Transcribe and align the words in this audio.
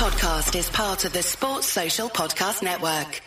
podcast 0.00 0.58
is 0.58 0.70
part 0.70 1.04
of 1.04 1.12
the 1.12 1.22
Sports 1.22 1.66
Social 1.66 2.08
Podcast 2.08 2.62
Network. 2.62 3.20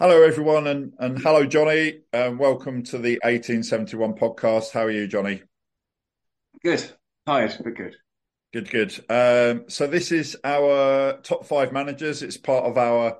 Hello, 0.00 0.20
everyone, 0.20 0.66
and, 0.66 0.94
and 0.98 1.16
hello, 1.16 1.46
Johnny. 1.46 2.00
Uh, 2.12 2.32
welcome 2.36 2.82
to 2.82 2.98
the 2.98 3.20
1871 3.22 4.14
podcast. 4.14 4.72
How 4.72 4.80
are 4.80 4.90
you, 4.90 5.06
Johnny? 5.06 5.44
Good. 6.64 6.84
Tired, 7.24 7.56
but 7.62 7.76
good. 7.76 7.94
Good, 8.52 8.68
good. 8.68 8.92
Um, 9.08 9.66
so, 9.68 9.86
this 9.86 10.10
is 10.10 10.36
our 10.42 11.18
top 11.18 11.44
five 11.46 11.72
managers. 11.72 12.24
It's 12.24 12.36
part 12.36 12.64
of 12.64 12.76
our 12.76 13.18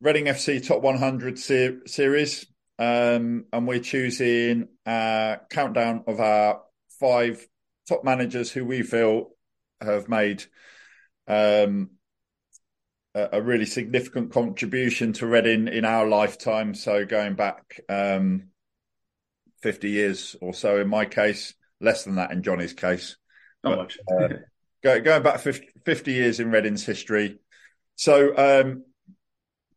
Reading 0.00 0.26
FC 0.26 0.64
Top 0.64 0.82
100 0.82 1.36
ser- 1.36 1.80
series. 1.86 2.46
Um, 2.78 3.46
and 3.52 3.66
we're 3.66 3.80
choosing 3.80 4.68
a 4.86 5.38
countdown 5.50 6.04
of 6.06 6.20
our 6.20 6.60
five 7.00 7.44
top 7.88 8.04
managers 8.04 8.52
who 8.52 8.64
we 8.64 8.84
feel 8.84 9.30
have 9.80 10.08
made 10.08 10.44
um, 11.28 11.90
a, 13.14 13.28
a, 13.32 13.42
really 13.42 13.66
significant 13.66 14.32
contribution 14.32 15.12
to 15.14 15.26
Reading 15.26 15.68
in 15.68 15.84
our 15.84 16.06
lifetime. 16.06 16.74
So 16.74 17.04
going 17.04 17.34
back 17.34 17.80
um, 17.88 18.48
50 19.62 19.90
years 19.90 20.36
or 20.40 20.54
so 20.54 20.80
in 20.80 20.88
my 20.88 21.04
case, 21.04 21.54
less 21.80 22.04
than 22.04 22.16
that 22.16 22.32
in 22.32 22.42
Johnny's 22.42 22.72
case. 22.72 23.16
Not 23.62 23.76
but, 23.76 23.78
much. 23.78 23.98
uh, 24.10 24.34
go, 24.82 25.00
going 25.00 25.22
back 25.22 25.40
50, 25.40 25.68
50, 25.84 26.12
years 26.12 26.40
in 26.40 26.50
Reading's 26.50 26.84
history. 26.84 27.38
So 27.96 28.36
um, 28.36 28.84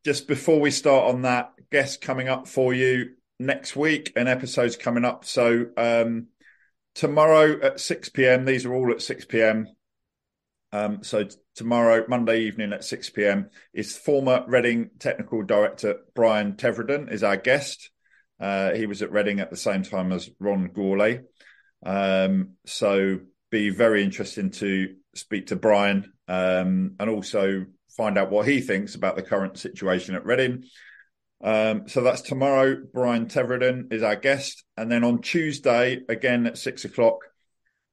just 0.06 0.28
before 0.28 0.60
we 0.60 0.72
start 0.72 1.14
on 1.14 1.24
that, 1.24 1.52
guests 1.72 1.98
coming 1.98 2.30
up 2.30 2.48
for 2.48 2.74
you 2.74 3.12
next 3.40 3.76
week 3.76 4.14
and 4.16 4.30
episodes 4.30 4.78
coming 4.78 5.06
up. 5.06 5.26
So 5.26 5.66
um, 5.76 6.28
tomorrow 6.96 7.60
at 7.62 7.80
6 7.80 8.10
p.m. 8.10 8.46
These 8.46 8.66
are 8.66 8.74
all 8.74 8.92
at 8.92 9.02
6 9.02 9.26
p.m. 9.26 9.68
Um, 10.72 11.04
so 11.04 11.24
t- 11.24 11.36
tomorrow, 11.56 12.06
Monday 12.08 12.42
evening 12.42 12.74
at 12.74 12.84
6 12.84 13.10
p.m. 13.12 13.50
is 13.74 13.98
former 13.98 14.44
Reading 14.48 14.92
technical 15.00 15.44
director 15.44 15.98
Brian 16.16 16.54
Tevreden 16.54 17.12
is 17.12 17.24
our 17.24 17.38
guest. 17.38 17.90
Uh, 18.40 18.74
he 18.74 18.86
was 18.86 19.02
at 19.02 19.12
Reading 19.12 19.40
at 19.40 19.50
the 19.50 19.58
same 19.58 19.84
time 19.84 20.12
as 20.12 20.30
Ron 20.40 20.70
Gourlay. 20.70 21.24
Um, 21.86 22.52
so 22.66 23.20
be 23.50 23.70
very 23.70 24.04
interesting 24.04 24.52
to 24.52 24.96
speak 25.14 25.48
to 25.48 25.56
Brian 25.56 26.14
um, 26.28 26.96
and 27.00 27.10
also 27.10 27.66
find 27.90 28.18
out 28.18 28.32
what 28.32 28.48
he 28.48 28.62
thinks 28.62 28.96
about 28.96 29.16
the 29.16 29.24
current 29.24 29.58
situation 29.58 30.16
at 30.16 30.26
Reading. 30.26 30.64
Um, 31.44 31.88
so 31.88 32.02
that's 32.02 32.22
tomorrow. 32.22 32.78
Brian 32.94 33.26
Tevreden 33.26 33.92
is 33.92 34.04
our 34.04 34.16
guest. 34.16 34.64
And 34.78 34.92
then 34.92 35.04
on 35.04 35.22
Tuesday, 35.22 36.00
again 36.08 36.48
at 36.48 36.58
six 36.58 36.86
o'clock, 36.86 37.20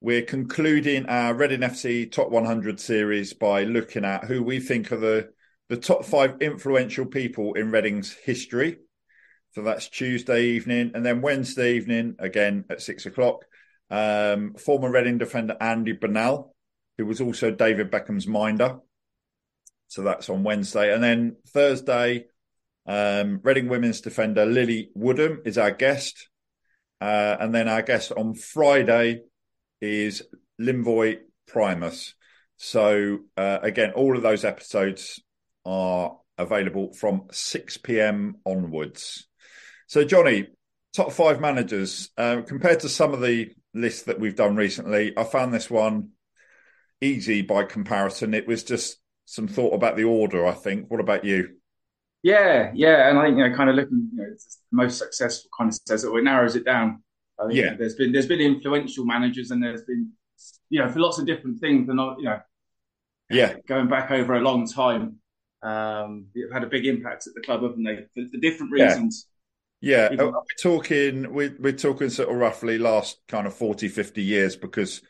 we're 0.01 0.23
concluding 0.23 1.07
our 1.07 1.35
Reading 1.35 1.61
FC 1.61 2.11
Top 2.11 2.31
100 2.31 2.79
series 2.79 3.35
by 3.35 3.65
looking 3.65 4.05
at 4.05 4.25
who 4.25 4.45
we 4.45 4.61
think 4.61 4.93
are 4.93 4.97
the, 4.97 5.31
the 5.69 5.77
top 5.77 6.05
five 6.05 6.41
influential 6.41 7.05
people 7.05 7.55
in 7.55 7.73
Reading's 7.73 8.13
history. 8.13 8.79
So 9.53 9.63
that's 9.63 9.89
Tuesday 9.89 10.45
evening. 10.45 10.93
And 10.95 11.05
then 11.05 11.21
Wednesday 11.21 11.75
evening, 11.75 12.15
again 12.21 12.65
at 12.71 12.81
six 12.81 13.07
o'clock, 13.07 13.45
um, 13.91 14.55
former 14.55 14.89
Reading 14.89 15.19
defender 15.19 15.57
Andy 15.61 15.93
Bernal, 15.93 16.55
who 16.97 17.05
was 17.05 17.21
also 17.21 17.51
David 17.51 17.91
Beckham's 17.91 18.29
minder. 18.29 18.79
So 19.89 20.03
that's 20.03 20.31
on 20.31 20.45
Wednesday. 20.45 20.95
And 20.95 21.03
then 21.03 21.37
Thursday, 21.49 22.27
um, 22.87 23.41
Reading 23.43 23.69
women's 23.69 24.01
defender 24.01 24.47
Lily 24.47 24.91
Woodham 24.95 25.43
is 25.45 25.59
our 25.59 25.73
guest. 25.73 26.29
Uh, 27.01 27.37
and 27.41 27.53
then 27.53 27.69
our 27.69 27.83
guest 27.83 28.13
on 28.13 28.35
Friday 28.35 29.23
is 29.81 30.23
Linvoy 30.61 31.19
Primus. 31.47 32.15
So 32.57 33.21
uh, 33.37 33.59
again, 33.63 33.93
all 33.93 34.17
of 34.17 34.23
those 34.23 34.45
episodes 34.45 35.21
are 35.65 36.19
available 36.37 36.93
from 36.93 37.29
6 37.31 37.77
p.m. 37.79 38.37
onwards. 38.45 39.29
So 39.87 40.05
Johnny, 40.05 40.49
top 40.95 41.13
five 41.13 41.41
managers 41.41 42.11
uh, 42.17 42.43
compared 42.47 42.81
to 42.81 42.89
some 42.89 43.13
of 43.13 43.21
the 43.21 43.51
lists 43.75 44.03
that 44.03 44.21
we've 44.21 44.37
done 44.37 44.57
recently, 44.57 45.17
I 45.17 45.25
found 45.25 45.53
this 45.53 45.71
one 45.71 46.11
easy 47.01 47.43
by 47.43 47.65
comparison. 47.65 48.35
It 48.35 48.47
was 48.47 48.65
just 48.65 48.99
some 49.25 49.49
thought 49.49 49.75
about 49.75 49.97
the 49.97 50.05
order. 50.05 50.47
I 50.47 50.53
think. 50.53 50.91
What 50.91 51.01
about 51.01 51.25
you? 51.25 51.57
Yeah, 52.23 52.73
yeah, 52.75 53.09
and 53.09 53.19
I 53.19 53.27
think 53.27 53.39
you 53.39 53.49
know, 53.49 53.57
kind 53.57 53.71
of 53.71 53.77
looking, 53.77 54.11
you 54.13 54.19
know, 54.19 54.29
the 54.31 54.37
most 54.73 54.99
successful 54.99 55.51
kind 55.57 55.69
of 55.69 55.79
says 55.87 56.03
it, 56.03 56.11
it 56.11 56.25
narrows 56.25 56.57
it 56.57 56.65
down. 56.65 57.03
I 57.39 57.47
think 57.47 57.59
yeah. 57.59 57.75
there's 57.79 57.95
been 57.95 58.13
there's 58.13 58.27
been 58.27 58.41
influential 58.41 59.05
managers, 59.05 59.51
and 59.51 59.63
there's 59.63 59.83
been 59.83 60.11
you 60.71 60.81
know 60.81 60.89
for 60.91 61.01
lots 61.01 61.19
of 61.19 61.27
different 61.27 61.61
things, 61.61 61.89
and 61.89 61.97
not 61.97 62.19
you 62.19 62.25
know, 62.25 62.41
yeah, 63.31 63.55
going 63.67 63.89
back 63.89 64.11
over 64.11 64.35
a 64.35 64.41
long 64.41 64.67
time, 64.67 65.17
um, 65.63 66.27
have 66.43 66.53
had 66.53 66.65
a 66.65 66.69
big 66.69 66.87
impact 66.87 67.27
at 67.27 67.35
the 67.35 67.41
club, 67.41 67.63
haven't 67.63 67.85
they? 67.85 68.07
For, 68.15 68.29
for 68.29 68.39
different 68.39 68.73
reasons. 68.73 69.27
Yeah, 69.81 70.09
yeah. 70.11 70.25
we're 70.25 70.33
talking 70.61 71.33
we're, 71.33 71.55
we're 71.61 71.73
talking 71.73 72.11
sort 72.11 72.29
of 72.29 72.37
roughly 72.37 72.79
last 72.79 73.21
kind 73.29 73.47
of 73.47 73.55
40, 73.55 73.87
50 73.87 74.23
years 74.23 74.57
because 74.57 75.03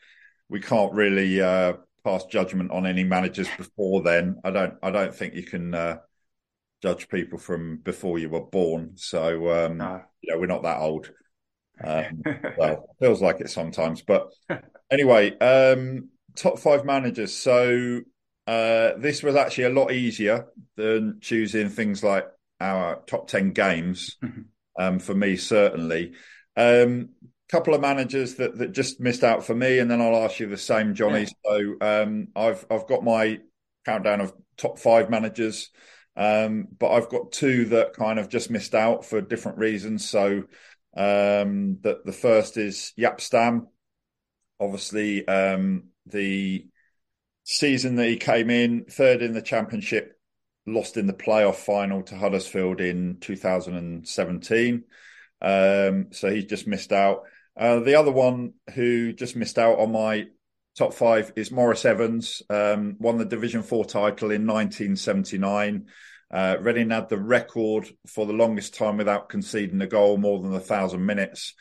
we 0.47 0.59
can't 0.59 0.93
really 0.93 1.41
uh, 1.41 1.73
pass 2.03 2.25
judgment 2.25 2.69
on 2.69 2.85
any 2.85 3.03
managers 3.03 3.47
before 3.57 4.03
then. 4.03 4.39
I 4.43 4.51
don't 4.51 4.75
I 4.83 4.91
don't 4.91 5.13
think 5.13 5.33
you 5.33 5.43
can. 5.43 5.73
Uh, 5.73 5.97
judge 6.81 7.09
people 7.09 7.37
from 7.37 7.77
before 7.77 8.19
you 8.19 8.29
were 8.29 8.45
born. 8.45 8.91
So, 8.95 9.65
um, 9.65 9.77
no. 9.77 10.01
you 10.21 10.33
know, 10.33 10.39
we're 10.39 10.47
not 10.47 10.63
that 10.63 10.79
old. 10.79 11.11
Um, 11.83 12.23
well, 12.57 12.89
feels 12.99 13.21
like 13.21 13.41
it 13.41 13.49
sometimes. 13.49 14.01
But 14.01 14.31
anyway, 14.91 15.37
um, 15.37 16.09
top 16.35 16.59
five 16.59 16.85
managers. 16.85 17.33
So 17.33 18.01
uh, 18.47 18.91
this 18.97 19.23
was 19.23 19.35
actually 19.35 19.65
a 19.65 19.69
lot 19.69 19.91
easier 19.91 20.47
than 20.75 21.19
choosing 21.21 21.69
things 21.69 22.03
like 22.03 22.25
our 22.59 23.01
top 23.07 23.27
10 23.27 23.51
games 23.51 24.17
um, 24.79 24.99
for 24.99 25.13
me, 25.13 25.35
certainly. 25.35 26.13
Um, 26.55 27.09
couple 27.49 27.73
of 27.73 27.81
managers 27.81 28.35
that, 28.35 28.57
that 28.59 28.71
just 28.71 28.99
missed 28.99 29.23
out 29.23 29.43
for 29.43 29.55
me, 29.55 29.79
and 29.79 29.89
then 29.89 30.01
I'll 30.01 30.23
ask 30.23 30.39
you 30.39 30.47
the 30.47 30.57
same, 30.57 30.93
Johnny. 30.93 31.21
Yeah. 31.21 31.27
So 31.45 31.75
um, 31.81 32.27
I've 32.35 32.65
I've 32.69 32.87
got 32.87 33.03
my 33.03 33.39
countdown 33.85 34.21
of 34.21 34.33
top 34.57 34.77
five 34.77 35.09
managers. 35.09 35.71
Um, 36.15 36.67
but 36.77 36.91
I've 36.91 37.09
got 37.09 37.31
two 37.31 37.65
that 37.65 37.93
kind 37.93 38.19
of 38.19 38.27
just 38.27 38.51
missed 38.51 38.75
out 38.75 39.05
for 39.05 39.21
different 39.21 39.57
reasons. 39.57 40.09
So 40.09 40.43
um, 40.99 41.77
the, 41.81 42.01
the 42.03 42.11
first 42.11 42.57
is 42.57 42.91
Jaap 42.99 43.21
Stam. 43.21 43.67
Obviously, 44.59 45.25
um, 45.25 45.85
the 46.05 46.67
season 47.45 47.95
that 47.95 48.09
he 48.09 48.17
came 48.17 48.49
in, 48.49 48.83
third 48.83 49.21
in 49.21 49.33
the 49.33 49.41
championship, 49.41 50.19
lost 50.67 50.97
in 50.97 51.07
the 51.07 51.13
playoff 51.13 51.55
final 51.55 52.03
to 52.03 52.17
Huddersfield 52.17 52.81
in 52.81 53.17
2017. 53.21 54.83
Um, 55.41 56.07
so 56.11 56.29
he 56.29 56.45
just 56.45 56.67
missed 56.67 56.91
out. 56.91 57.23
Uh, 57.57 57.79
the 57.79 57.95
other 57.95 58.11
one 58.11 58.55
who 58.75 59.13
just 59.13 59.37
missed 59.37 59.57
out 59.57 59.79
on 59.79 59.93
my 59.93 60.25
top 60.77 60.93
five 60.93 61.31
is 61.37 61.49
Maurice 61.49 61.85
Evans, 61.85 62.41
um, 62.49 62.97
won 62.99 63.17
the 63.17 63.25
Division 63.25 63.63
Four 63.63 63.85
title 63.85 64.31
in 64.31 64.45
1979. 64.45 65.87
Uh, 66.31 66.57
Reading 66.59 66.91
had 66.91 67.09
the 67.09 67.17
record 67.17 67.89
for 68.07 68.25
the 68.25 68.33
longest 68.33 68.75
time 68.75 68.97
without 68.97 69.29
conceding 69.29 69.81
a 69.81 69.87
goal, 69.87 70.17
more 70.17 70.39
than 70.39 70.53
a 70.53 70.59
thousand 70.59 71.05
minutes. 71.05 71.55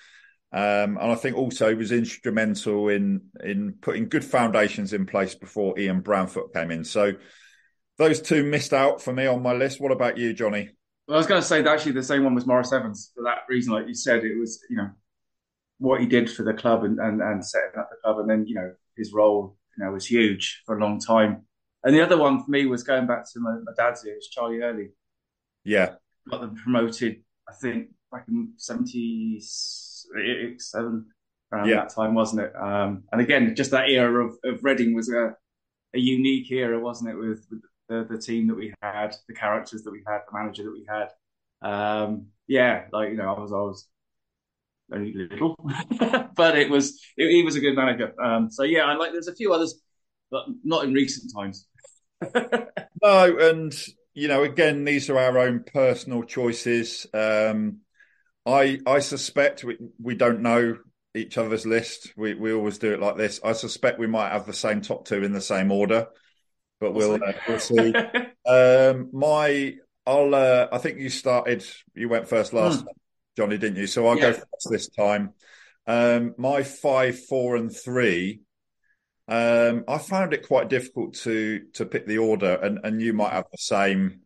Um, 0.50 0.96
and 0.96 1.12
I 1.12 1.14
think 1.14 1.36
also 1.36 1.68
he 1.68 1.74
was 1.74 1.92
instrumental 1.92 2.88
in 2.88 3.20
in 3.42 3.74
putting 3.80 4.08
good 4.08 4.24
foundations 4.24 4.92
in 4.92 5.04
place 5.04 5.34
before 5.34 5.78
Ian 5.78 6.02
Branfoot 6.02 6.54
came 6.54 6.70
in. 6.70 6.84
So 6.84 7.14
those 7.98 8.22
two 8.22 8.44
missed 8.44 8.72
out 8.72 9.02
for 9.02 9.12
me 9.12 9.26
on 9.26 9.42
my 9.42 9.52
list. 9.52 9.80
What 9.80 9.92
about 9.92 10.16
you, 10.16 10.32
Johnny? 10.32 10.70
Well, 11.06 11.16
I 11.16 11.18
was 11.18 11.26
going 11.26 11.40
to 11.40 11.46
say 11.46 11.62
that 11.62 11.70
actually 11.70 11.92
the 11.92 12.02
same 12.02 12.24
one 12.24 12.34
was 12.34 12.46
Maurice 12.46 12.72
Evans 12.72 13.12
for 13.14 13.24
that 13.24 13.40
reason, 13.48 13.72
like 13.72 13.88
you 13.88 13.94
said, 13.94 14.24
it 14.24 14.38
was 14.38 14.64
you 14.70 14.76
know 14.76 14.90
what 15.78 16.00
he 16.00 16.06
did 16.06 16.30
for 16.30 16.44
the 16.44 16.54
club 16.54 16.84
and 16.84 16.98
and, 16.98 17.20
and 17.20 17.44
setting 17.44 17.78
up 17.78 17.90
the 17.90 17.96
club, 18.02 18.18
and 18.18 18.30
then 18.30 18.46
you 18.46 18.54
know 18.54 18.72
his 18.96 19.12
role 19.12 19.56
you 19.76 19.84
know 19.84 19.92
was 19.92 20.06
huge 20.06 20.62
for 20.64 20.78
a 20.78 20.80
long 20.80 20.98
time. 20.98 21.44
And 21.84 21.94
the 21.94 22.02
other 22.02 22.16
one 22.16 22.42
for 22.42 22.50
me 22.50 22.66
was 22.66 22.82
going 22.82 23.06
back 23.06 23.30
to 23.32 23.40
my, 23.40 23.52
my 23.64 23.72
dad's 23.76 24.04
years, 24.04 24.26
Charlie 24.30 24.58
Hurley. 24.60 24.88
Yeah. 25.64 25.94
Got 26.28 26.40
them 26.40 26.56
promoted, 26.56 27.22
I 27.48 27.52
think, 27.52 27.90
back 28.10 28.24
in 28.28 28.54
77, 28.56 31.06
around 31.52 31.68
yeah. 31.68 31.76
that 31.76 31.90
time, 31.90 32.14
wasn't 32.14 32.42
it? 32.42 32.52
Um, 32.56 33.04
and 33.12 33.20
again, 33.20 33.54
just 33.54 33.70
that 33.70 33.88
era 33.88 34.26
of, 34.26 34.36
of 34.44 34.64
Reading 34.64 34.92
was 34.94 35.08
a, 35.08 35.36
a 35.94 35.98
unique 35.98 36.50
era, 36.50 36.80
wasn't 36.80 37.10
it, 37.10 37.16
with, 37.16 37.46
with 37.50 37.62
the, 37.88 38.04
the, 38.10 38.18
team 38.20 38.48
that 38.48 38.56
we 38.56 38.74
had, 38.82 39.14
the 39.28 39.34
characters 39.34 39.84
that 39.84 39.92
we 39.92 40.02
had, 40.06 40.22
the 40.28 40.36
manager 40.36 40.64
that 40.64 40.72
we 40.72 40.84
had. 40.88 41.10
Um, 41.62 42.26
yeah, 42.46 42.86
like, 42.92 43.10
you 43.10 43.16
know, 43.16 43.34
I 43.34 43.40
was, 43.40 43.52
I 43.52 43.56
was 43.56 43.88
only 44.92 45.12
little, 45.12 45.54
but 46.34 46.58
it 46.58 46.70
was, 46.70 47.00
it, 47.16 47.30
he 47.30 47.44
was 47.44 47.56
a 47.56 47.60
good 47.60 47.76
manager. 47.76 48.12
Um, 48.20 48.50
so 48.50 48.64
yeah, 48.64 48.84
I 48.84 48.94
like, 48.94 49.12
there's 49.12 49.28
a 49.28 49.34
few 49.34 49.52
others 49.52 49.80
but 50.30 50.46
not 50.64 50.84
in 50.84 50.92
recent 50.92 51.32
times. 51.34 51.66
no, 53.02 53.38
and 53.38 53.74
you 54.14 54.28
know, 54.28 54.42
again, 54.42 54.84
these 54.84 55.08
are 55.10 55.18
our 55.18 55.38
own 55.38 55.64
personal 55.64 56.22
choices. 56.24 57.06
Um, 57.14 57.78
I 58.44 58.80
I 58.86 58.98
suspect 59.00 59.64
we 59.64 59.78
we 60.02 60.14
don't 60.14 60.40
know 60.40 60.78
each 61.14 61.38
other's 61.38 61.66
list. 61.66 62.12
We 62.16 62.34
we 62.34 62.52
always 62.52 62.78
do 62.78 62.92
it 62.92 63.00
like 63.00 63.16
this. 63.16 63.40
I 63.44 63.52
suspect 63.52 63.98
we 63.98 64.06
might 64.06 64.32
have 64.32 64.46
the 64.46 64.52
same 64.52 64.80
top 64.80 65.06
two 65.06 65.22
in 65.22 65.32
the 65.32 65.40
same 65.40 65.70
order. 65.70 66.08
but 66.80 66.94
we'll 66.94 67.18
we'll 67.46 67.58
see. 67.58 67.78
Uh, 67.78 67.92
we'll 67.92 67.92
see. 67.92 67.94
um, 68.46 69.10
my, 69.12 69.74
I'll. 70.06 70.34
Uh, 70.34 70.68
I 70.72 70.78
think 70.78 70.98
you 70.98 71.10
started. 71.10 71.64
You 71.94 72.08
went 72.08 72.28
first 72.28 72.52
last, 72.52 72.80
hmm. 72.80 72.86
Johnny, 73.36 73.58
didn't 73.58 73.76
you? 73.76 73.86
So 73.86 74.06
I'll 74.06 74.16
yeah. 74.16 74.32
go 74.32 74.32
first 74.32 74.68
this 74.70 74.88
time. 74.88 75.34
Um, 75.86 76.34
my 76.38 76.62
five, 76.62 77.18
four, 77.26 77.56
and 77.56 77.74
three. 77.74 78.40
Um, 79.28 79.84
I 79.86 79.98
found 79.98 80.32
it 80.32 80.46
quite 80.46 80.70
difficult 80.70 81.14
to 81.16 81.60
to 81.74 81.84
pick 81.84 82.06
the 82.06 82.18
order, 82.18 82.54
and 82.54 82.80
and 82.82 83.00
you 83.00 83.12
might 83.12 83.32
have 83.32 83.46
the 83.52 83.58
same 83.58 84.20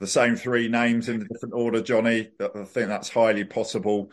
the 0.00 0.06
same 0.06 0.34
three 0.34 0.68
names 0.68 1.08
in 1.08 1.22
a 1.22 1.24
different 1.24 1.54
order, 1.54 1.80
Johnny. 1.80 2.30
I 2.40 2.64
think 2.64 2.88
that's 2.88 3.10
highly 3.10 3.44
possible. 3.44 4.10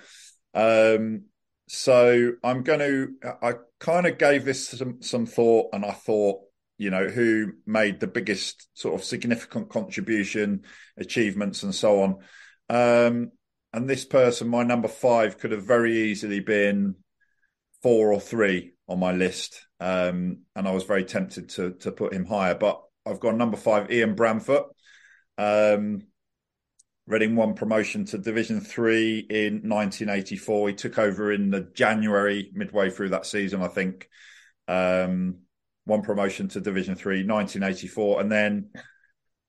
Um, 0.53 1.23
so 1.67 2.33
I'm 2.43 2.63
going 2.63 2.79
to. 2.79 3.13
I 3.41 3.53
kind 3.79 4.05
of 4.05 4.17
gave 4.17 4.45
this 4.45 4.69
some 4.69 5.01
some 5.01 5.25
thought, 5.25 5.69
and 5.73 5.83
I 5.83 5.91
thought, 5.91 6.41
you 6.77 6.91
know, 6.91 7.07
who 7.07 7.53
made 7.65 7.99
the 7.99 8.07
biggest 8.07 8.69
sort 8.77 8.95
of 8.95 9.03
significant 9.03 9.69
contribution, 9.69 10.63
achievements, 10.97 11.63
and 11.63 11.73
so 11.73 12.01
on. 12.01 12.17
Um, 12.69 13.31
and 13.73 13.89
this 13.89 14.05
person, 14.05 14.47
my 14.47 14.63
number 14.63 14.87
five, 14.87 15.39
could 15.39 15.51
have 15.51 15.65
very 15.65 16.09
easily 16.09 16.41
been 16.41 16.95
four 17.81 18.13
or 18.13 18.19
three 18.19 18.73
on 18.87 18.99
my 18.99 19.11
list, 19.11 19.65
um, 19.79 20.39
and 20.55 20.67
I 20.67 20.71
was 20.71 20.83
very 20.83 21.03
tempted 21.03 21.49
to 21.49 21.73
to 21.73 21.91
put 21.91 22.13
him 22.13 22.25
higher. 22.25 22.55
But 22.55 22.81
I've 23.05 23.19
got 23.19 23.35
number 23.35 23.57
five, 23.57 23.91
Ian 23.91 24.15
Branfoot. 24.15 24.65
Um, 25.37 26.03
Reading 27.07 27.37
won 27.37 27.53
promotion 27.53 28.03
to 28.07 28.17
Division 28.17 28.59
Three 28.59 29.19
in 29.19 29.69
1984. 29.69 30.67
He 30.67 30.75
took 30.75 30.99
over 30.99 31.31
in 31.31 31.51
the 31.51 31.61
January, 31.73 32.51
midway 32.53 32.89
through 32.89 33.09
that 33.09 33.25
season, 33.25 33.61
I 33.61 33.69
think. 33.69 34.09
Um, 34.67 35.37
one 35.85 36.01
promotion 36.01 36.49
to 36.49 36.59
Division 36.59 36.95
Three, 36.95 37.23
1984, 37.23 38.19
and 38.19 38.29
then 38.29 38.71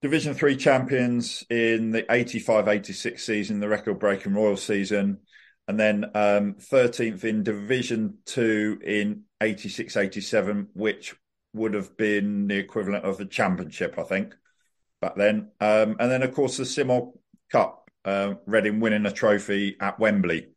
Division 0.03 0.35
Three 0.35 0.57
champions 0.57 1.45
in 1.51 1.91
the 1.91 2.05
85-86 2.05 3.19
season, 3.19 3.59
the 3.59 3.69
record-breaking 3.69 4.35
Royal 4.35 4.57
season, 4.57 5.19
and 5.69 5.79
then 5.79 6.05
um, 6.15 6.55
13th 6.55 7.25
in 7.25 7.43
Division 7.43 8.19
Two 8.25 8.81
in 8.85 9.25
86-87, 9.43 10.69
which 10.73 11.15
would 11.53 11.75
have 11.75 11.97
been 11.97 12.49
the 12.49 12.57
equivalent 12.57 13.05
of 13.05 13.19
the 13.19 13.27
championship, 13.27 13.99
I 13.99 14.03
think 14.03 14.35
back 15.01 15.15
then. 15.17 15.51
Um, 15.61 15.97
and 16.01 16.11
then, 16.11 16.23
of 16.23 16.35
course, 16.35 16.57
the 16.57 16.65
Simod 16.65 17.13
Cup, 17.53 17.91
uh, 18.05 18.35
Reading 18.47 18.81
winning 18.81 19.07
a 19.07 19.13
trophy 19.13 19.77
at 19.81 19.99
Wembley 19.99 20.49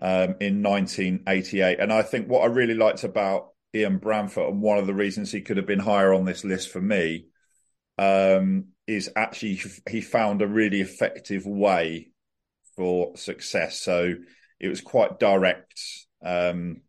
um, 0.00 0.36
in 0.40 0.62
1988. 0.62 1.80
And 1.80 1.92
I 1.92 2.02
think 2.02 2.28
what 2.28 2.42
I 2.42 2.46
really 2.46 2.74
liked 2.74 3.04
about 3.04 3.48
Ian 3.74 3.98
Branfoot, 3.98 4.48
and 4.50 4.60
one 4.60 4.78
of 4.78 4.86
the 4.86 4.94
reasons 4.94 5.32
he 5.32 5.40
could 5.40 5.56
have 5.56 5.66
been 5.66 5.80
higher 5.80 6.12
on 6.12 6.24
this 6.24 6.44
list 6.44 6.68
for 6.70 6.80
me, 6.80 7.26
um, 7.98 8.66
is 8.86 9.10
actually 9.16 9.60
he 9.88 10.00
found 10.00 10.42
a 10.42 10.46
really 10.46 10.80
effective 10.80 11.46
way 11.46 12.10
for 12.76 13.16
success. 13.16 13.80
So 13.80 14.14
it 14.60 14.68
was 14.68 14.80
quite 14.80 15.18
direct. 15.18 15.80
Um, 16.24 16.82